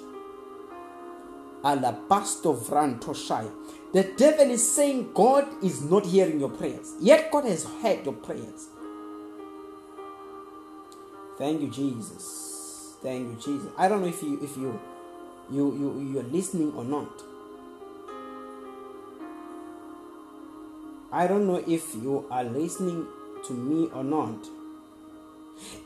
Alabaster 1.64 2.50
Toshaya. 2.50 3.52
The 3.94 4.04
devil 4.18 4.50
is 4.50 4.70
saying 4.76 5.12
God 5.14 5.48
is 5.64 5.84
not 5.84 6.06
hearing 6.06 6.40
your 6.40 6.50
prayers. 6.50 6.94
Yet 7.00 7.32
God 7.32 7.46
has 7.46 7.64
heard 7.82 8.04
your 8.04 8.16
prayers. 8.16 8.68
Thank 11.38 11.62
you, 11.62 11.70
Jesus. 11.70 12.96
Thank 13.04 13.30
you, 13.30 13.36
Jesus. 13.36 13.72
I 13.78 13.88
don't 13.88 14.02
know 14.02 14.08
if 14.08 14.22
you 14.24 14.40
if 14.42 14.58
you 14.58 14.80
you 15.52 15.74
you 15.76 16.12
you're 16.14 16.24
listening 16.24 16.74
or 16.76 16.84
not. 16.84 17.22
I 21.12 21.28
don't 21.28 21.46
know 21.46 21.64
if 21.68 21.94
you 21.94 22.26
are 22.32 22.44
listening 22.44 23.06
to 23.46 23.54
me 23.54 23.92
or 23.94 24.04
not. 24.04 24.48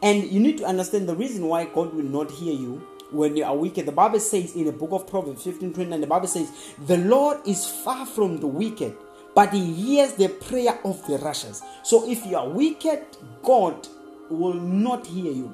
And 0.02 0.24
you 0.24 0.40
need 0.40 0.58
to 0.60 0.66
understand 0.66 1.10
the 1.10 1.16
reason 1.16 1.46
why 1.48 1.66
God 1.66 1.94
will 1.94 2.06
not 2.06 2.32
hear 2.32 2.54
you 2.54 2.82
when 3.12 3.38
you 3.38 3.44
are 3.44 3.56
wicked. 3.56 3.86
The 3.86 3.92
Bible 3.92 4.20
says 4.20 4.56
in 4.56 4.66
the 4.66 4.72
book 4.72 4.92
of 4.92 5.08
Proverbs 5.08 5.44
15 5.44 5.74
29, 5.74 6.02
the 6.02 6.08
Bible 6.08 6.28
says, 6.28 6.52
The 6.86 6.98
Lord 6.98 7.40
is 7.46 7.66
far 7.66 8.06
from 8.06 8.40
the 8.40 8.48
wicked, 8.48 8.96
but 9.36 9.54
he 9.54 9.74
hears 9.74 10.14
the 10.14 10.30
prayer 10.30 10.80
of 10.84 11.06
the 11.08 11.18
righteous. 11.18 11.62
So 11.84 12.10
if 12.10 12.26
you 12.26 12.38
are 12.38 12.50
wicked, 12.50 13.06
God 13.44 13.88
will 14.30 14.54
not 14.54 15.08
hear 15.08 15.32
you. 15.32 15.48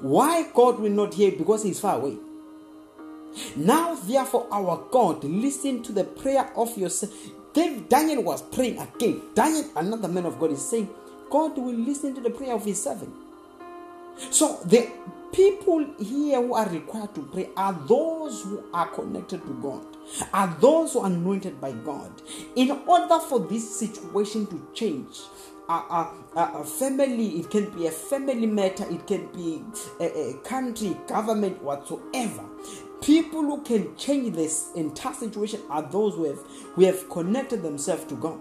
Why 0.00 0.48
God 0.54 0.80
will 0.80 0.90
not 0.90 1.14
hear? 1.14 1.32
Because 1.32 1.62
he's 1.62 1.80
far 1.80 1.96
away. 1.96 2.16
Now, 3.56 3.94
therefore, 3.94 4.46
our 4.52 4.86
God, 4.90 5.24
listen 5.24 5.82
to 5.84 5.92
the 5.92 6.04
prayer 6.04 6.50
of 6.56 6.76
your 6.76 6.90
David, 7.52 7.88
Daniel 7.88 8.22
was 8.22 8.42
praying 8.42 8.78
again. 8.78 9.20
Daniel, 9.34 9.70
another 9.76 10.08
man 10.08 10.26
of 10.26 10.38
God, 10.38 10.52
is 10.52 10.66
saying, 10.66 10.88
God 11.30 11.56
will 11.56 11.74
listen 11.74 12.14
to 12.14 12.20
the 12.20 12.30
prayer 12.30 12.54
of 12.54 12.64
his 12.64 12.82
servant. 12.82 13.14
So 14.30 14.60
the 14.64 14.90
people 15.32 15.84
here 15.98 16.40
who 16.40 16.54
are 16.54 16.68
required 16.68 17.14
to 17.14 17.22
pray 17.22 17.48
are 17.56 17.72
those 17.86 18.42
who 18.42 18.64
are 18.72 18.88
connected 18.88 19.42
to 19.42 19.54
God, 19.62 19.84
are 20.32 20.56
those 20.60 20.92
who 20.92 21.00
are 21.00 21.06
anointed 21.06 21.60
by 21.60 21.72
God. 21.72 22.10
In 22.56 22.70
order 22.86 23.18
for 23.20 23.40
this 23.40 23.78
situation 23.78 24.46
to 24.46 24.68
change, 24.74 25.18
a, 25.68 25.72
a, 25.72 26.10
a, 26.36 26.64
family, 26.64 27.38
it 27.40 27.50
can 27.50 27.70
be 27.70 27.86
a 27.86 27.90
family 27.90 28.46
matter, 28.46 28.84
it 28.90 29.06
can 29.06 29.26
be 29.32 29.62
a, 30.00 30.30
a 30.30 30.34
country, 30.44 30.96
government, 31.06 31.62
whatsoever. 31.62 32.44
People 33.00 33.42
who 33.42 33.62
can 33.62 33.96
change 33.96 34.34
this 34.34 34.70
entire 34.74 35.14
situation 35.14 35.60
are 35.70 35.82
those 35.82 36.14
who 36.14 36.24
have, 36.24 36.38
who 36.74 36.84
have 36.84 37.08
connected 37.08 37.62
themselves 37.62 38.04
to 38.04 38.14
God. 38.16 38.38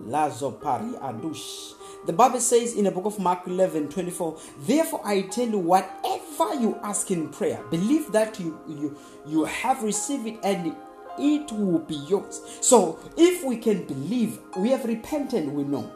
Lazo 0.00 0.52
Pari 0.52 0.92
Adush. 1.00 1.74
The 2.06 2.12
Bible 2.12 2.40
says 2.40 2.74
in 2.74 2.84
the 2.84 2.90
book 2.90 3.04
of 3.04 3.18
Mark 3.18 3.46
11 3.46 3.88
24, 3.88 4.38
Therefore 4.60 5.00
I 5.04 5.22
tell 5.22 5.48
you, 5.48 5.58
whatever 5.58 6.54
you 6.54 6.78
ask 6.82 7.10
in 7.10 7.28
prayer, 7.28 7.62
believe 7.70 8.12
that 8.12 8.38
you, 8.40 8.58
you, 8.68 8.96
you 9.26 9.44
have 9.44 9.82
received 9.82 10.26
it 10.26 10.38
and 10.42 10.74
it 11.18 11.52
will 11.52 11.80
be 11.80 11.96
yours. 11.96 12.40
So 12.60 12.98
if 13.16 13.44
we 13.44 13.56
can 13.56 13.84
believe, 13.84 14.38
we 14.56 14.70
have 14.70 14.84
repented, 14.84 15.48
we 15.48 15.64
know. 15.64 15.92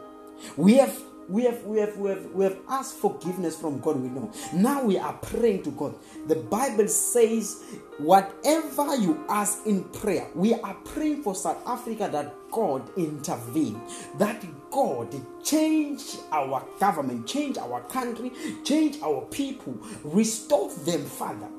We 0.57 0.75
have 0.75 0.97
we 1.29 1.43
have 1.43 1.63
we 1.63 1.79
have 1.79 1.97
we 1.97 2.09
have 2.09 2.25
we 2.31 2.43
have 2.43 2.57
asked 2.69 2.95
forgiveness 2.95 3.55
from 3.55 3.79
God 3.79 3.97
we 3.97 4.09
know. 4.09 4.31
Now 4.53 4.83
we 4.83 4.97
are 4.97 5.13
praying 5.13 5.63
to 5.63 5.71
God. 5.71 5.95
The 6.27 6.35
bible 6.35 6.87
says 6.87 7.63
whatever 7.97 8.95
you 8.95 9.23
ask 9.29 9.65
in 9.65 9.83
prayer 9.85 10.27
we 10.35 10.53
are 10.53 10.73
praying 10.85 11.23
for 11.23 11.35
South 11.35 11.61
Africa 11.67 12.09
that 12.11 12.33
God 12.51 12.89
intervene 12.97 13.81
that 14.17 14.43
God 14.71 15.13
change 15.43 16.17
our 16.31 16.65
government 16.79 17.27
change 17.27 17.57
our 17.57 17.81
country 17.83 18.31
change 18.63 18.97
our 19.01 19.21
people 19.21 19.77
restore 20.03 20.71
them 20.85 21.05
father 21.05 21.49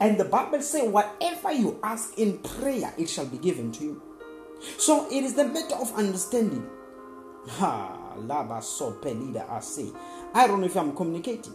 and 0.00 0.18
the 0.18 0.24
bible 0.24 0.62
says 0.62 0.88
whatever 0.88 1.52
you 1.52 1.78
ask 1.82 2.16
in 2.18 2.38
prayer 2.38 2.92
it 2.96 3.08
shall 3.08 3.26
be 3.26 3.38
given 3.38 3.72
to 3.72 3.84
you. 3.84 4.02
So 4.78 5.06
it 5.10 5.22
is 5.22 5.34
the 5.34 5.44
matter 5.44 5.74
of 5.74 5.92
understanding. 5.94 6.66
Ha 7.48 7.95
Laba 8.16 8.60
Sopelida 8.60 9.50
Ase. 9.56 9.92
I 10.34 10.46
don't 10.46 10.60
know 10.60 10.66
if 10.66 10.76
I'm 10.76 10.94
communicating. 10.94 11.54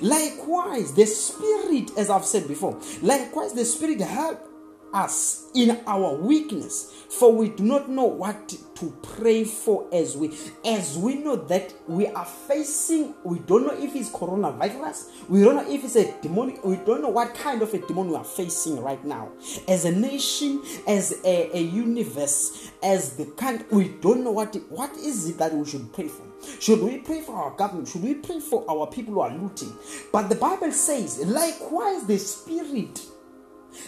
Likewise, 0.00 0.94
the 0.94 1.06
Spirit, 1.06 1.90
as 1.96 2.10
I've 2.10 2.24
said 2.24 2.48
before, 2.48 2.78
likewise, 3.02 3.52
the 3.52 3.64
Spirit 3.64 4.00
help 4.00 4.53
us 4.94 5.50
in 5.54 5.80
our 5.86 6.14
weakness 6.14 6.92
for 7.08 7.32
we 7.32 7.48
do 7.48 7.62
not 7.62 7.88
know 7.88 8.04
what 8.04 8.48
to 8.48 8.90
pray 9.02 9.44
for 9.44 9.86
as 9.92 10.16
we 10.16 10.36
as 10.64 10.96
we 10.98 11.14
know 11.16 11.36
that 11.36 11.72
we 11.86 12.06
are 12.08 12.24
facing 12.24 13.14
we 13.24 13.38
don't 13.40 13.66
know 13.66 13.76
if 13.78 13.94
it's 13.94 14.10
coronavirus 14.10 15.10
we 15.28 15.42
don't 15.42 15.56
know 15.56 15.72
if 15.72 15.84
it's 15.84 15.96
a 15.96 16.20
demon 16.20 16.58
we 16.64 16.76
don't 16.76 17.02
know 17.02 17.08
what 17.08 17.34
kind 17.34 17.62
of 17.62 17.72
a 17.72 17.78
demon 17.86 18.08
we 18.08 18.16
are 18.16 18.24
facing 18.24 18.82
right 18.82 19.04
now. 19.04 19.30
As 19.68 19.84
a 19.84 19.92
nation 19.92 20.62
as 20.86 21.20
a, 21.24 21.56
a 21.56 21.60
universe 21.62 22.70
as 22.82 23.16
the 23.16 23.26
country 23.26 23.66
we 23.70 23.88
don't 23.88 24.24
know 24.24 24.32
what 24.32 24.54
what 24.70 24.92
is 24.96 25.28
it 25.28 25.38
that 25.38 25.54
we 25.54 25.64
should 25.64 25.92
pray 25.92 26.08
for? 26.08 26.24
Should 26.60 26.82
we 26.82 26.98
pray 26.98 27.20
for 27.22 27.36
our 27.36 27.50
government? 27.56 27.88
Should 27.88 28.02
we 28.02 28.14
pray 28.14 28.40
for 28.40 28.64
our 28.68 28.86
people 28.86 29.14
who 29.14 29.20
are 29.20 29.34
looting? 29.34 29.72
But 30.12 30.28
the 30.28 30.34
bible 30.34 30.72
says 30.72 31.18
likewise 31.20 32.06
the 32.06 32.18
spirit 32.18 33.00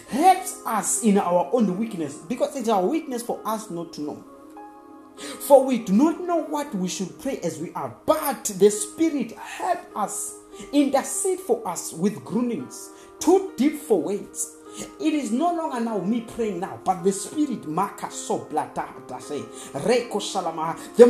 helps 0.09 0.61
us 0.65 1.03
in 1.03 1.17
our 1.17 1.49
own 1.53 1.77
weakness 1.77 2.15
because 2.15 2.55
it's 2.55 2.69
our 2.69 2.85
weakness 2.85 3.23
for 3.23 3.39
us 3.45 3.69
not 3.69 3.93
to 3.93 4.01
know. 4.01 4.23
For 5.17 5.65
we 5.65 5.79
do 5.79 5.93
not 5.93 6.21
know 6.21 6.43
what 6.43 6.73
we 6.75 6.87
should 6.87 7.19
pray 7.19 7.39
as 7.39 7.57
we 7.57 7.71
are, 7.73 7.95
but 8.05 8.45
the 8.45 8.69
Spirit 8.69 9.31
helps 9.31 9.95
us, 9.95 10.35
intercede 10.71 11.39
for 11.39 11.67
us 11.67 11.91
with 11.93 12.23
groanings 12.23 12.91
too 13.19 13.53
deep 13.57 13.79
for 13.79 14.01
words. 14.01 14.53
It 14.99 15.13
is 15.13 15.31
no 15.31 15.53
longer 15.53 15.79
now 15.79 15.97
me 15.97 16.21
praying 16.21 16.59
now, 16.59 16.79
but 16.83 17.03
the 17.03 17.11
Spirit 17.11 17.67
maka 17.67 18.11
so. 18.11 18.47
The 18.47 18.63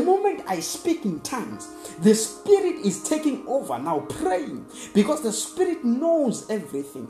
moment 0.05 0.43
I 0.47 0.59
speak 0.61 1.03
in 1.03 1.19
tongues, 1.19 1.67
the 1.99 2.15
Spirit 2.15 2.85
is 2.85 3.03
taking 3.03 3.45
over 3.45 3.77
now, 3.77 3.99
praying 4.01 4.65
because 4.93 5.21
the 5.21 5.33
Spirit 5.33 5.83
knows 5.83 6.49
everything. 6.49 7.07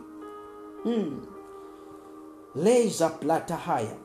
Hmm. 0.84 1.20
Leja 2.58 3.10
platahaya. 3.20 3.96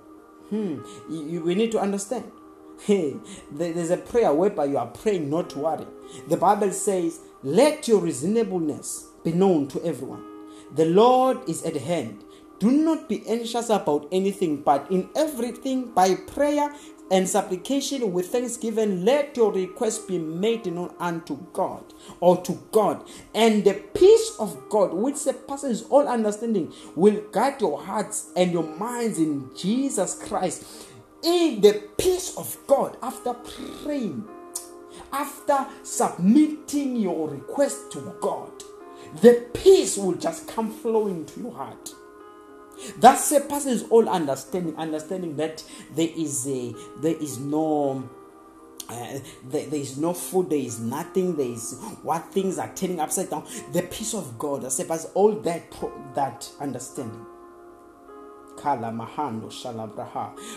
Hmm. 0.50 0.78
we 1.09 1.54
need 1.54 1.73
to 1.73 1.80
understand. 1.80 2.30
Hey, 2.85 3.14
there's 3.52 3.90
a 3.90 3.97
prayer 3.97 4.32
whereby 4.32 4.64
you 4.64 4.76
are 4.76 4.88
praying 4.88 5.30
not 5.30 5.50
to 5.50 5.61
worry. 5.61 5.87
The 6.28 6.37
Bible 6.37 6.73
says, 6.73 7.21
Let 7.44 7.87
your 7.87 8.00
reasonableness 8.00 9.06
be 9.23 9.32
known 9.32 9.68
to 9.68 9.85
everyone. 9.85 10.25
The 10.75 10.87
Lord 10.87 11.49
is 11.49 11.62
at 11.62 11.76
hand. 11.76 12.25
Do 12.59 12.73
not 12.73 13.09
be 13.09 13.25
anxious 13.28 13.71
about 13.71 14.09
anything, 14.11 14.62
but 14.62 14.90
in 14.90 15.11
everything, 15.14 15.92
by 15.92 16.16
prayer 16.16 16.75
and 17.12 17.28
supplication 17.28 18.11
with 18.11 18.28
thanksgiving, 18.28 19.04
let 19.04 19.37
your 19.37 19.52
request 19.52 20.09
be 20.09 20.19
made 20.19 20.64
known 20.64 20.95
unto 20.99 21.37
God 21.52 21.85
or 22.21 22.40
to 22.42 22.59
God. 22.73 23.07
And 23.35 23.62
the 23.64 23.75
peace 23.75 24.33
of 24.40 24.71
God, 24.71 24.95
which 24.95 25.16
surpasses 25.16 25.83
all 25.90 26.09
understanding, 26.09 26.73
will 26.97 27.23
guide 27.31 27.61
your 27.61 27.83
hearts 27.83 28.31
and 28.35 28.50
your 28.50 28.64
minds 28.78 29.19
in 29.19 29.50
Jesus 29.54 30.26
Christ. 30.26 30.88
In 31.23 31.61
the 31.61 31.85
peace 31.99 32.35
of 32.38 32.57
God, 32.66 32.97
after 33.02 33.35
praying, 33.35 34.25
after 35.12 35.66
submitting 35.83 36.97
your 36.97 37.28
request 37.28 37.92
to 37.92 38.14
God, 38.23 38.50
the 39.21 39.47
peace 39.52 39.99
will 39.99 40.14
just 40.14 40.49
come 40.49 40.73
flowing 40.73 41.26
to 41.26 41.40
your 41.40 41.52
heart. 41.52 41.90
That 42.99 43.17
surpasses 43.17 43.85
all 43.91 44.09
understanding, 44.09 44.77
understanding 44.77 45.37
that 45.37 45.62
there 45.95 46.11
is 46.17 46.47
a 46.47 46.75
there 47.01 47.17
is 47.17 47.39
no 47.39 48.09
uh, 48.89 49.19
there, 49.45 49.67
there 49.67 49.81
is 49.81 49.97
no 49.97 50.12
food, 50.12 50.51
there 50.51 50.59
is 50.59 50.81
nothing, 50.81 51.37
there 51.37 51.47
is 51.47 51.79
what 52.03 52.33
things 52.33 52.59
are 52.59 52.71
turning 52.75 53.01
upside 53.01 53.31
down. 53.31 53.47
The 53.73 53.83
peace 53.83 54.15
of 54.15 54.39
God 54.39 54.62
that 54.62 54.73
surpasses 54.73 55.11
all 55.15 55.33
that 55.41 55.73
that 56.15 56.51
understanding. 56.61 57.27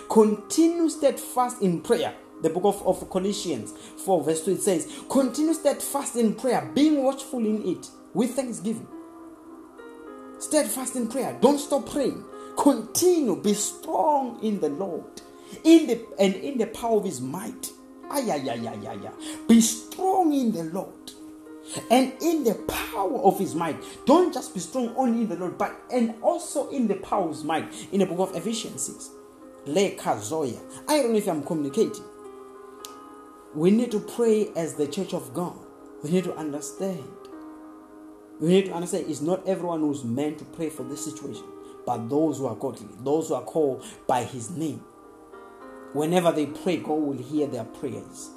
Continue 0.09 0.89
steadfast 0.89 1.61
in 1.61 1.81
prayer. 1.81 2.13
The 2.41 2.49
book 2.49 2.65
of, 2.65 2.85
of 2.85 3.09
Colossians 3.09 3.71
4, 4.05 4.23
verse 4.23 4.43
2 4.43 4.51
it 4.51 4.61
says, 4.61 4.93
Continue 5.09 5.53
steadfast 5.53 6.17
in 6.17 6.35
prayer, 6.35 6.69
being 6.75 7.01
watchful 7.03 7.39
in 7.39 7.65
it 7.65 7.89
with 8.13 8.31
thanksgiving. 8.31 8.87
Steadfast 10.45 10.95
in 10.95 11.07
prayer. 11.07 11.35
Don't 11.41 11.57
stop 11.57 11.89
praying. 11.89 12.23
Continue. 12.55 13.35
Be 13.41 13.55
strong 13.55 14.39
in 14.43 14.59
the 14.59 14.69
Lord. 14.69 15.21
In 15.63 15.87
the 15.87 16.05
and 16.19 16.35
in 16.35 16.59
the 16.59 16.67
power 16.67 16.97
of 16.97 17.05
his 17.05 17.19
might. 17.19 17.71
Ay, 18.11 18.29
ay, 18.29 18.67
ay, 18.67 18.87
ay. 18.87 19.11
Be 19.47 19.59
strong 19.59 20.31
in 20.33 20.51
the 20.51 20.65
Lord 20.65 21.11
and 21.89 22.13
in 22.21 22.43
the 22.43 22.53
power 22.67 23.17
of 23.23 23.39
his 23.39 23.55
might. 23.55 23.83
Don't 24.05 24.31
just 24.31 24.53
be 24.53 24.59
strong 24.59 24.93
only 24.95 25.21
in 25.21 25.29
the 25.29 25.35
Lord, 25.35 25.57
but 25.57 25.75
and 25.91 26.13
also 26.21 26.69
in 26.69 26.87
the 26.87 26.95
power 26.95 27.23
of 27.23 27.31
his 27.31 27.43
might. 27.43 27.73
In 27.91 28.01
the 28.01 28.05
book 28.05 28.29
of 28.29 28.35
Ephesians, 28.35 29.09
Le 29.65 29.95
Kazoya. 29.95 30.59
I 30.87 31.01
don't 31.01 31.13
know 31.13 31.17
if 31.17 31.27
I'm 31.27 31.43
communicating. 31.43 32.03
We 33.55 33.71
need 33.71 33.89
to 33.91 33.99
pray 33.99 34.49
as 34.55 34.75
the 34.75 34.87
church 34.87 35.15
of 35.15 35.33
God. 35.33 35.57
We 36.03 36.11
need 36.11 36.25
to 36.25 36.35
understand 36.35 37.03
we 38.39 38.49
need 38.49 38.65
to 38.65 38.73
understand 38.73 39.05
it's 39.09 39.21
not 39.21 39.47
everyone 39.47 39.79
who's 39.79 40.03
meant 40.03 40.39
to 40.39 40.45
pray 40.45 40.69
for 40.69 40.83
this 40.83 41.03
situation, 41.05 41.45
but 41.85 42.09
those 42.09 42.37
who 42.37 42.47
are 42.47 42.55
godly, 42.55 42.87
those 43.03 43.29
who 43.29 43.35
are 43.35 43.43
called 43.43 43.85
by 44.07 44.23
His 44.23 44.49
name. 44.49 44.83
Whenever 45.93 46.31
they 46.31 46.45
pray, 46.45 46.77
God 46.77 47.01
will 47.01 47.17
hear 47.17 47.47
their 47.47 47.63
prayers. 47.63 48.29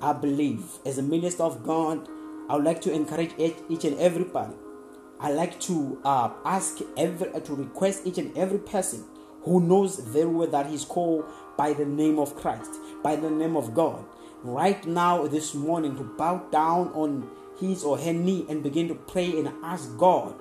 I 0.00 0.12
believe, 0.14 0.64
as 0.84 0.98
a 0.98 1.02
minister 1.02 1.42
of 1.42 1.62
God, 1.64 2.08
I 2.48 2.56
would 2.56 2.64
like 2.64 2.80
to 2.82 2.92
encourage 2.92 3.32
each 3.38 3.84
and 3.84 3.98
everybody. 3.98 4.54
I 5.18 5.32
like 5.32 5.58
to 5.62 6.00
uh, 6.04 6.30
ask 6.44 6.78
every 6.96 7.40
to 7.40 7.54
request 7.54 8.06
each 8.06 8.18
and 8.18 8.36
every 8.36 8.58
person 8.58 9.04
who 9.42 9.60
knows 9.60 9.98
very 9.98 10.26
well 10.26 10.48
that 10.48 10.66
he's 10.66 10.84
called 10.84 11.24
by 11.56 11.72
the 11.72 11.84
name 11.86 12.18
of 12.18 12.36
Christ, 12.36 12.70
by 13.02 13.16
the 13.16 13.30
name 13.30 13.56
of 13.56 13.74
God, 13.74 14.04
right 14.42 14.84
now 14.86 15.26
this 15.26 15.54
morning 15.54 15.96
to 15.96 16.02
bow 16.02 16.46
down 16.50 16.88
on 16.88 17.28
his 17.58 17.84
or 17.84 17.98
her 17.98 18.12
knee 18.12 18.46
and 18.48 18.62
begin 18.62 18.88
to 18.88 18.94
pray 18.94 19.38
and 19.38 19.52
ask 19.62 19.96
God 19.98 20.34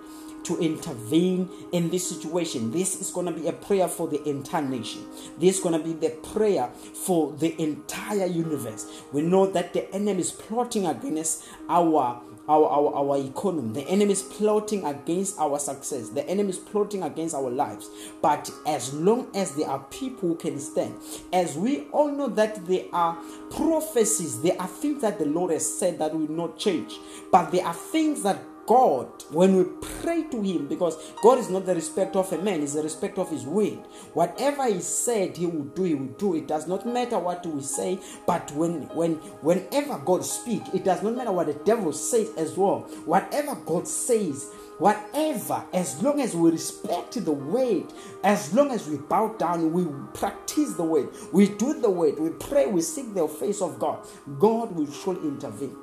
to 0.46 0.58
intervene 0.60 1.50
in 1.72 1.90
this 1.90 2.08
situation. 2.08 2.72
This 2.72 3.02
is 3.02 3.12
going 3.12 3.26
to 3.28 3.32
be 3.32 3.48
a 3.48 3.54
prayer 3.54 3.88
for 3.88 4.08
the 4.08 4.28
entire 4.28 4.62
nation. 4.62 5.06
This 5.38 5.58
is 5.58 5.64
going 5.64 5.78
to 5.78 5.84
be 5.84 5.94
the 5.94 6.12
prayer 6.34 6.70
for 7.06 7.34
the 7.34 7.60
entire 7.62 8.26
universe. 8.26 9.04
We 9.12 9.22
know 9.22 9.52
that 9.52 9.74
the 9.74 9.94
enemy 9.94 10.22
is 10.22 10.32
plotting 10.32 10.86
against 10.86 11.46
our 11.70 12.22
our, 12.48 12.68
our, 12.68 12.94
our 12.96 13.18
economy. 13.18 13.82
The 13.82 13.90
enemy 13.90 14.12
is 14.12 14.22
plotting 14.22 14.86
against 14.86 15.40
our 15.40 15.58
success. 15.60 16.10
The 16.10 16.28
enemy 16.30 16.50
is 16.50 16.58
plotting 16.58 17.04
against 17.04 17.34
our 17.34 17.50
lives. 17.50 17.90
But 18.22 18.50
as 18.68 18.94
long 18.94 19.36
as 19.36 19.56
there 19.56 19.68
are 19.68 19.80
people 19.90 20.30
who 20.30 20.36
can 20.36 20.60
stand, 20.60 20.96
as 21.34 21.56
we 21.56 21.88
all 21.92 22.12
know 22.12 22.28
that 22.30 22.66
there 22.68 22.86
are 22.94 23.18
prophecies, 23.50 24.42
there 24.42 24.60
are 24.62 24.68
things 24.68 25.02
that 25.02 25.18
the 25.18 25.26
Lord 25.26 25.52
has 25.52 25.80
said 25.80 26.00
that 26.00 26.14
will 26.14 26.30
not 26.30 26.58
change. 26.60 27.00
But 27.32 27.52
there 27.52 27.66
are 27.66 27.74
things 27.74 28.24
that 28.24 28.40
God, 28.68 29.08
when 29.32 29.56
we 29.56 29.64
pray 30.02 30.24
to 30.24 30.42
Him, 30.42 30.68
because 30.68 30.98
God 31.22 31.38
is 31.38 31.50
not 31.50 31.66
the 31.66 31.76
respect 31.76 32.16
of 32.16 32.32
a 32.34 32.38
man, 32.42 32.62
He's 32.62 32.74
the 32.74 32.84
respect 32.84 33.18
of 33.18 33.30
His 33.30 33.46
word. 33.46 33.80
Whatever 34.14 34.68
He 34.68 34.80
said 34.82 35.38
He 35.38 35.46
will 35.46 35.66
do, 35.66 35.84
He 35.84 35.96
will 35.96 36.14
do. 36.18 36.36
It 36.36 36.48
does 36.48 36.68
not 36.68 36.86
matter 36.86 37.20
what 37.20 37.46
we 37.46 37.62
say, 37.62 38.00
but 38.26 38.52
when 38.52 38.84
when 38.96 39.16
whenever 39.42 39.98
God 40.00 40.26
speaks, 40.26 40.70
it 40.74 40.84
does 40.84 41.04
not 41.04 41.16
matter 41.16 41.32
what 41.32 41.48
the 41.48 41.54
devil 41.54 41.94
says 41.94 42.32
as 42.38 42.58
well. 42.58 42.80
Whatever 43.06 43.56
God 43.56 43.88
says, 43.88 44.50
whatever, 44.78 45.64
as 45.74 46.02
long 46.02 46.20
as 46.22 46.36
we 46.36 46.52
respect 46.52 47.24
the 47.24 47.32
word, 47.32 47.86
as 48.24 48.54
long 48.54 48.72
as 48.72 48.88
we 48.88 48.98
bow 48.98 49.30
down, 49.38 49.72
we 49.72 49.86
practice 50.14 50.74
the 50.74 50.84
word, 50.84 51.10
we 51.32 51.50
do 51.50 51.80
the 51.80 51.90
word, 51.90 52.20
we 52.20 52.30
pray, 52.32 52.66
we 52.66 52.82
seek 52.82 53.14
the 53.14 53.28
face 53.28 53.62
of 53.62 53.80
God, 53.80 54.06
God 54.40 54.72
will 54.76 54.92
surely 54.92 55.28
intervene. 55.28 55.76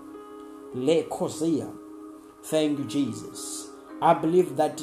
Le 0.75 1.03
Thank 2.45 2.79
you, 2.81 2.85
Jesus. 2.87 3.69
I 4.01 4.15
believe 4.15 4.57
that 4.57 4.83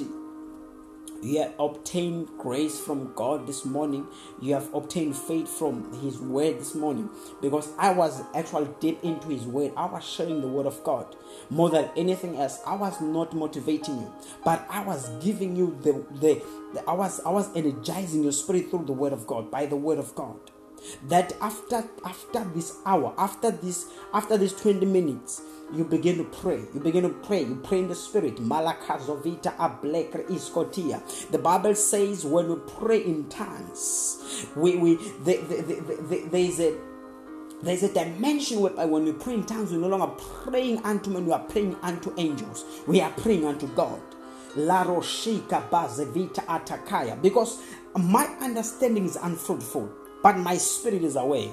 you 1.21 1.39
have 1.39 1.53
obtained 1.59 2.29
grace 2.37 2.79
from 2.79 3.13
God 3.13 3.45
this 3.45 3.65
morning. 3.65 4.07
You 4.41 4.53
have 4.53 4.73
obtained 4.73 5.17
faith 5.17 5.49
from 5.49 5.91
His 6.01 6.17
word 6.19 6.59
this 6.59 6.73
morning 6.73 7.09
because 7.41 7.69
I 7.77 7.91
was 7.91 8.23
actually 8.33 8.69
deep 8.79 9.03
into 9.03 9.27
His 9.27 9.45
word. 9.45 9.73
I 9.75 9.85
was 9.87 10.05
sharing 10.05 10.39
the 10.39 10.47
word 10.47 10.67
of 10.67 10.81
God 10.85 11.17
more 11.49 11.69
than 11.69 11.89
anything 11.97 12.37
else. 12.37 12.59
I 12.65 12.75
was 12.75 13.01
not 13.01 13.33
motivating 13.33 13.97
you, 13.99 14.13
but 14.45 14.65
I 14.69 14.81
was 14.83 15.09
giving 15.21 15.57
you 15.57 15.77
the, 15.81 15.93
the, 16.19 16.41
the 16.73 16.89
I 16.89 16.93
was 16.93 17.19
I 17.25 17.29
was 17.29 17.53
energizing 17.57 18.23
your 18.23 18.31
spirit 18.31 18.69
through 18.69 18.85
the 18.85 18.93
word 18.93 19.11
of 19.11 19.27
God 19.27 19.51
by 19.51 19.65
the 19.65 19.75
word 19.75 19.99
of 19.99 20.15
God 20.15 20.39
that 21.07 21.33
after 21.41 21.83
after 22.05 22.43
this 22.55 22.77
hour 22.85 23.13
after 23.17 23.51
this 23.51 23.87
after 24.13 24.37
this 24.37 24.53
20 24.61 24.85
minutes 24.85 25.41
you 25.73 25.83
begin 25.83 26.17
to 26.17 26.23
pray. 26.23 26.63
You 26.73 26.79
begin 26.79 27.03
to 27.03 27.09
pray. 27.09 27.43
You 27.43 27.55
pray 27.63 27.79
in 27.79 27.87
the 27.89 27.95
spirit. 27.95 28.37
Malakazovita 28.37 29.55
ablekre 29.57 30.25
iskotia. 30.27 31.01
The 31.31 31.37
Bible 31.37 31.75
says 31.75 32.25
when 32.25 32.49
we 32.49 32.55
pray 32.55 33.03
in 33.05 33.29
tongues, 33.29 34.47
we 34.55 34.75
we 34.77 34.95
the, 34.95 35.37
the, 35.37 35.61
the, 35.61 35.95
the, 36.09 36.29
there 36.31 36.41
is 36.41 36.59
a 36.59 36.75
there's 37.61 37.83
a 37.83 37.93
dimension 37.93 38.61
whereby 38.61 38.85
when 38.85 39.03
we 39.03 39.11
pray 39.11 39.33
in 39.33 39.45
tongues, 39.45 39.71
we're 39.71 39.79
no 39.79 39.89
longer 39.89 40.07
praying 40.45 40.83
unto 40.85 41.09
men, 41.09 41.25
we 41.25 41.33
are 41.33 41.43
praying 41.43 41.75
unto 41.81 42.13
angels. 42.17 42.63
We 42.87 43.01
are 43.01 43.11
praying 43.11 43.45
unto 43.45 43.67
God. 43.67 44.01
La 44.55 44.83
Roshika 44.83 45.69
Bazevita 45.69 46.45
Atakaya. 46.45 47.21
Because 47.21 47.61
my 47.95 48.25
understanding 48.41 49.05
is 49.05 49.17
unfruitful. 49.17 49.91
But 50.21 50.37
my 50.37 50.57
spirit 50.57 51.03
is 51.03 51.15
away. 51.15 51.51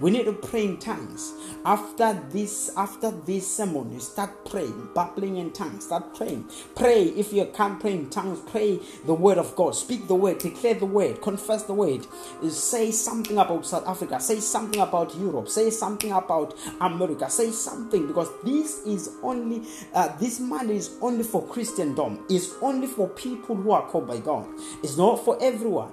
we 0.00 0.10
need 0.10 0.24
to 0.24 0.32
pray 0.32 0.64
in 0.64 0.78
tongues. 0.78 1.32
After 1.64 2.20
this, 2.30 2.70
after 2.76 3.10
this 3.10 3.46
sermon, 3.56 3.92
you 3.92 4.00
start 4.00 4.44
praying, 4.46 4.88
babbling 4.94 5.36
in 5.36 5.52
tongues. 5.52 5.84
Start 5.84 6.14
praying. 6.14 6.48
Pray. 6.74 7.04
If 7.04 7.32
you 7.32 7.46
can't 7.54 7.80
pray 7.80 7.94
in 7.94 8.10
tongues, 8.10 8.40
pray 8.50 8.80
the 9.06 9.14
word 9.14 9.38
of 9.38 9.54
God. 9.56 9.74
Speak 9.74 10.08
the 10.08 10.14
word, 10.14 10.38
declare 10.38 10.74
the 10.74 10.86
word, 10.86 11.20
confess 11.22 11.64
the 11.64 11.74
word. 11.74 12.06
Say 12.48 12.90
something 12.92 13.38
about 13.38 13.66
South 13.66 13.86
Africa. 13.86 14.20
Say 14.20 14.40
something 14.40 14.80
about 14.80 15.16
Europe. 15.16 15.48
Say 15.48 15.70
something 15.70 16.12
about 16.12 16.54
America. 16.80 17.30
Say 17.30 17.50
something 17.50 18.06
because 18.06 18.28
this 18.44 18.86
is 18.86 19.16
only 19.22 19.62
uh, 19.94 20.08
this 20.18 20.40
money 20.40 20.76
is 20.76 20.96
only 21.00 21.24
for 21.24 21.46
Christendom. 21.46 22.24
It's 22.28 22.54
only 22.62 22.86
for 22.86 23.08
people 23.08 23.56
who 23.56 23.72
are 23.72 23.86
called 23.86 24.06
by 24.08 24.18
God. 24.20 24.46
It's 24.82 24.96
not 24.96 25.24
for 25.24 25.38
everyone. 25.42 25.92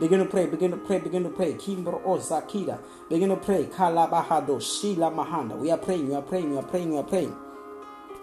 Begin 0.00 0.20
to 0.20 0.24
pray, 0.26 0.46
begin 0.46 0.70
to 0.72 0.76
pray, 0.78 0.98
begin 0.98 1.22
to 1.24 1.30
pray. 1.30 1.54
Kimbro 1.54 2.02
Ozakida. 2.04 2.78
Begin 3.08 3.30
to 3.30 3.36
pray. 3.36 3.64
Kalabahado 3.66 4.60
Shila 4.60 5.10
Mahanda. 5.10 5.56
We 5.58 5.70
are 5.70 5.78
praying, 5.78 6.08
we 6.08 6.14
are 6.14 6.22
praying, 6.22 6.50
we 6.50 6.58
are 6.58 6.62
praying, 6.62 6.90
we 6.90 6.98
are 6.98 7.04
praying. 7.04 7.36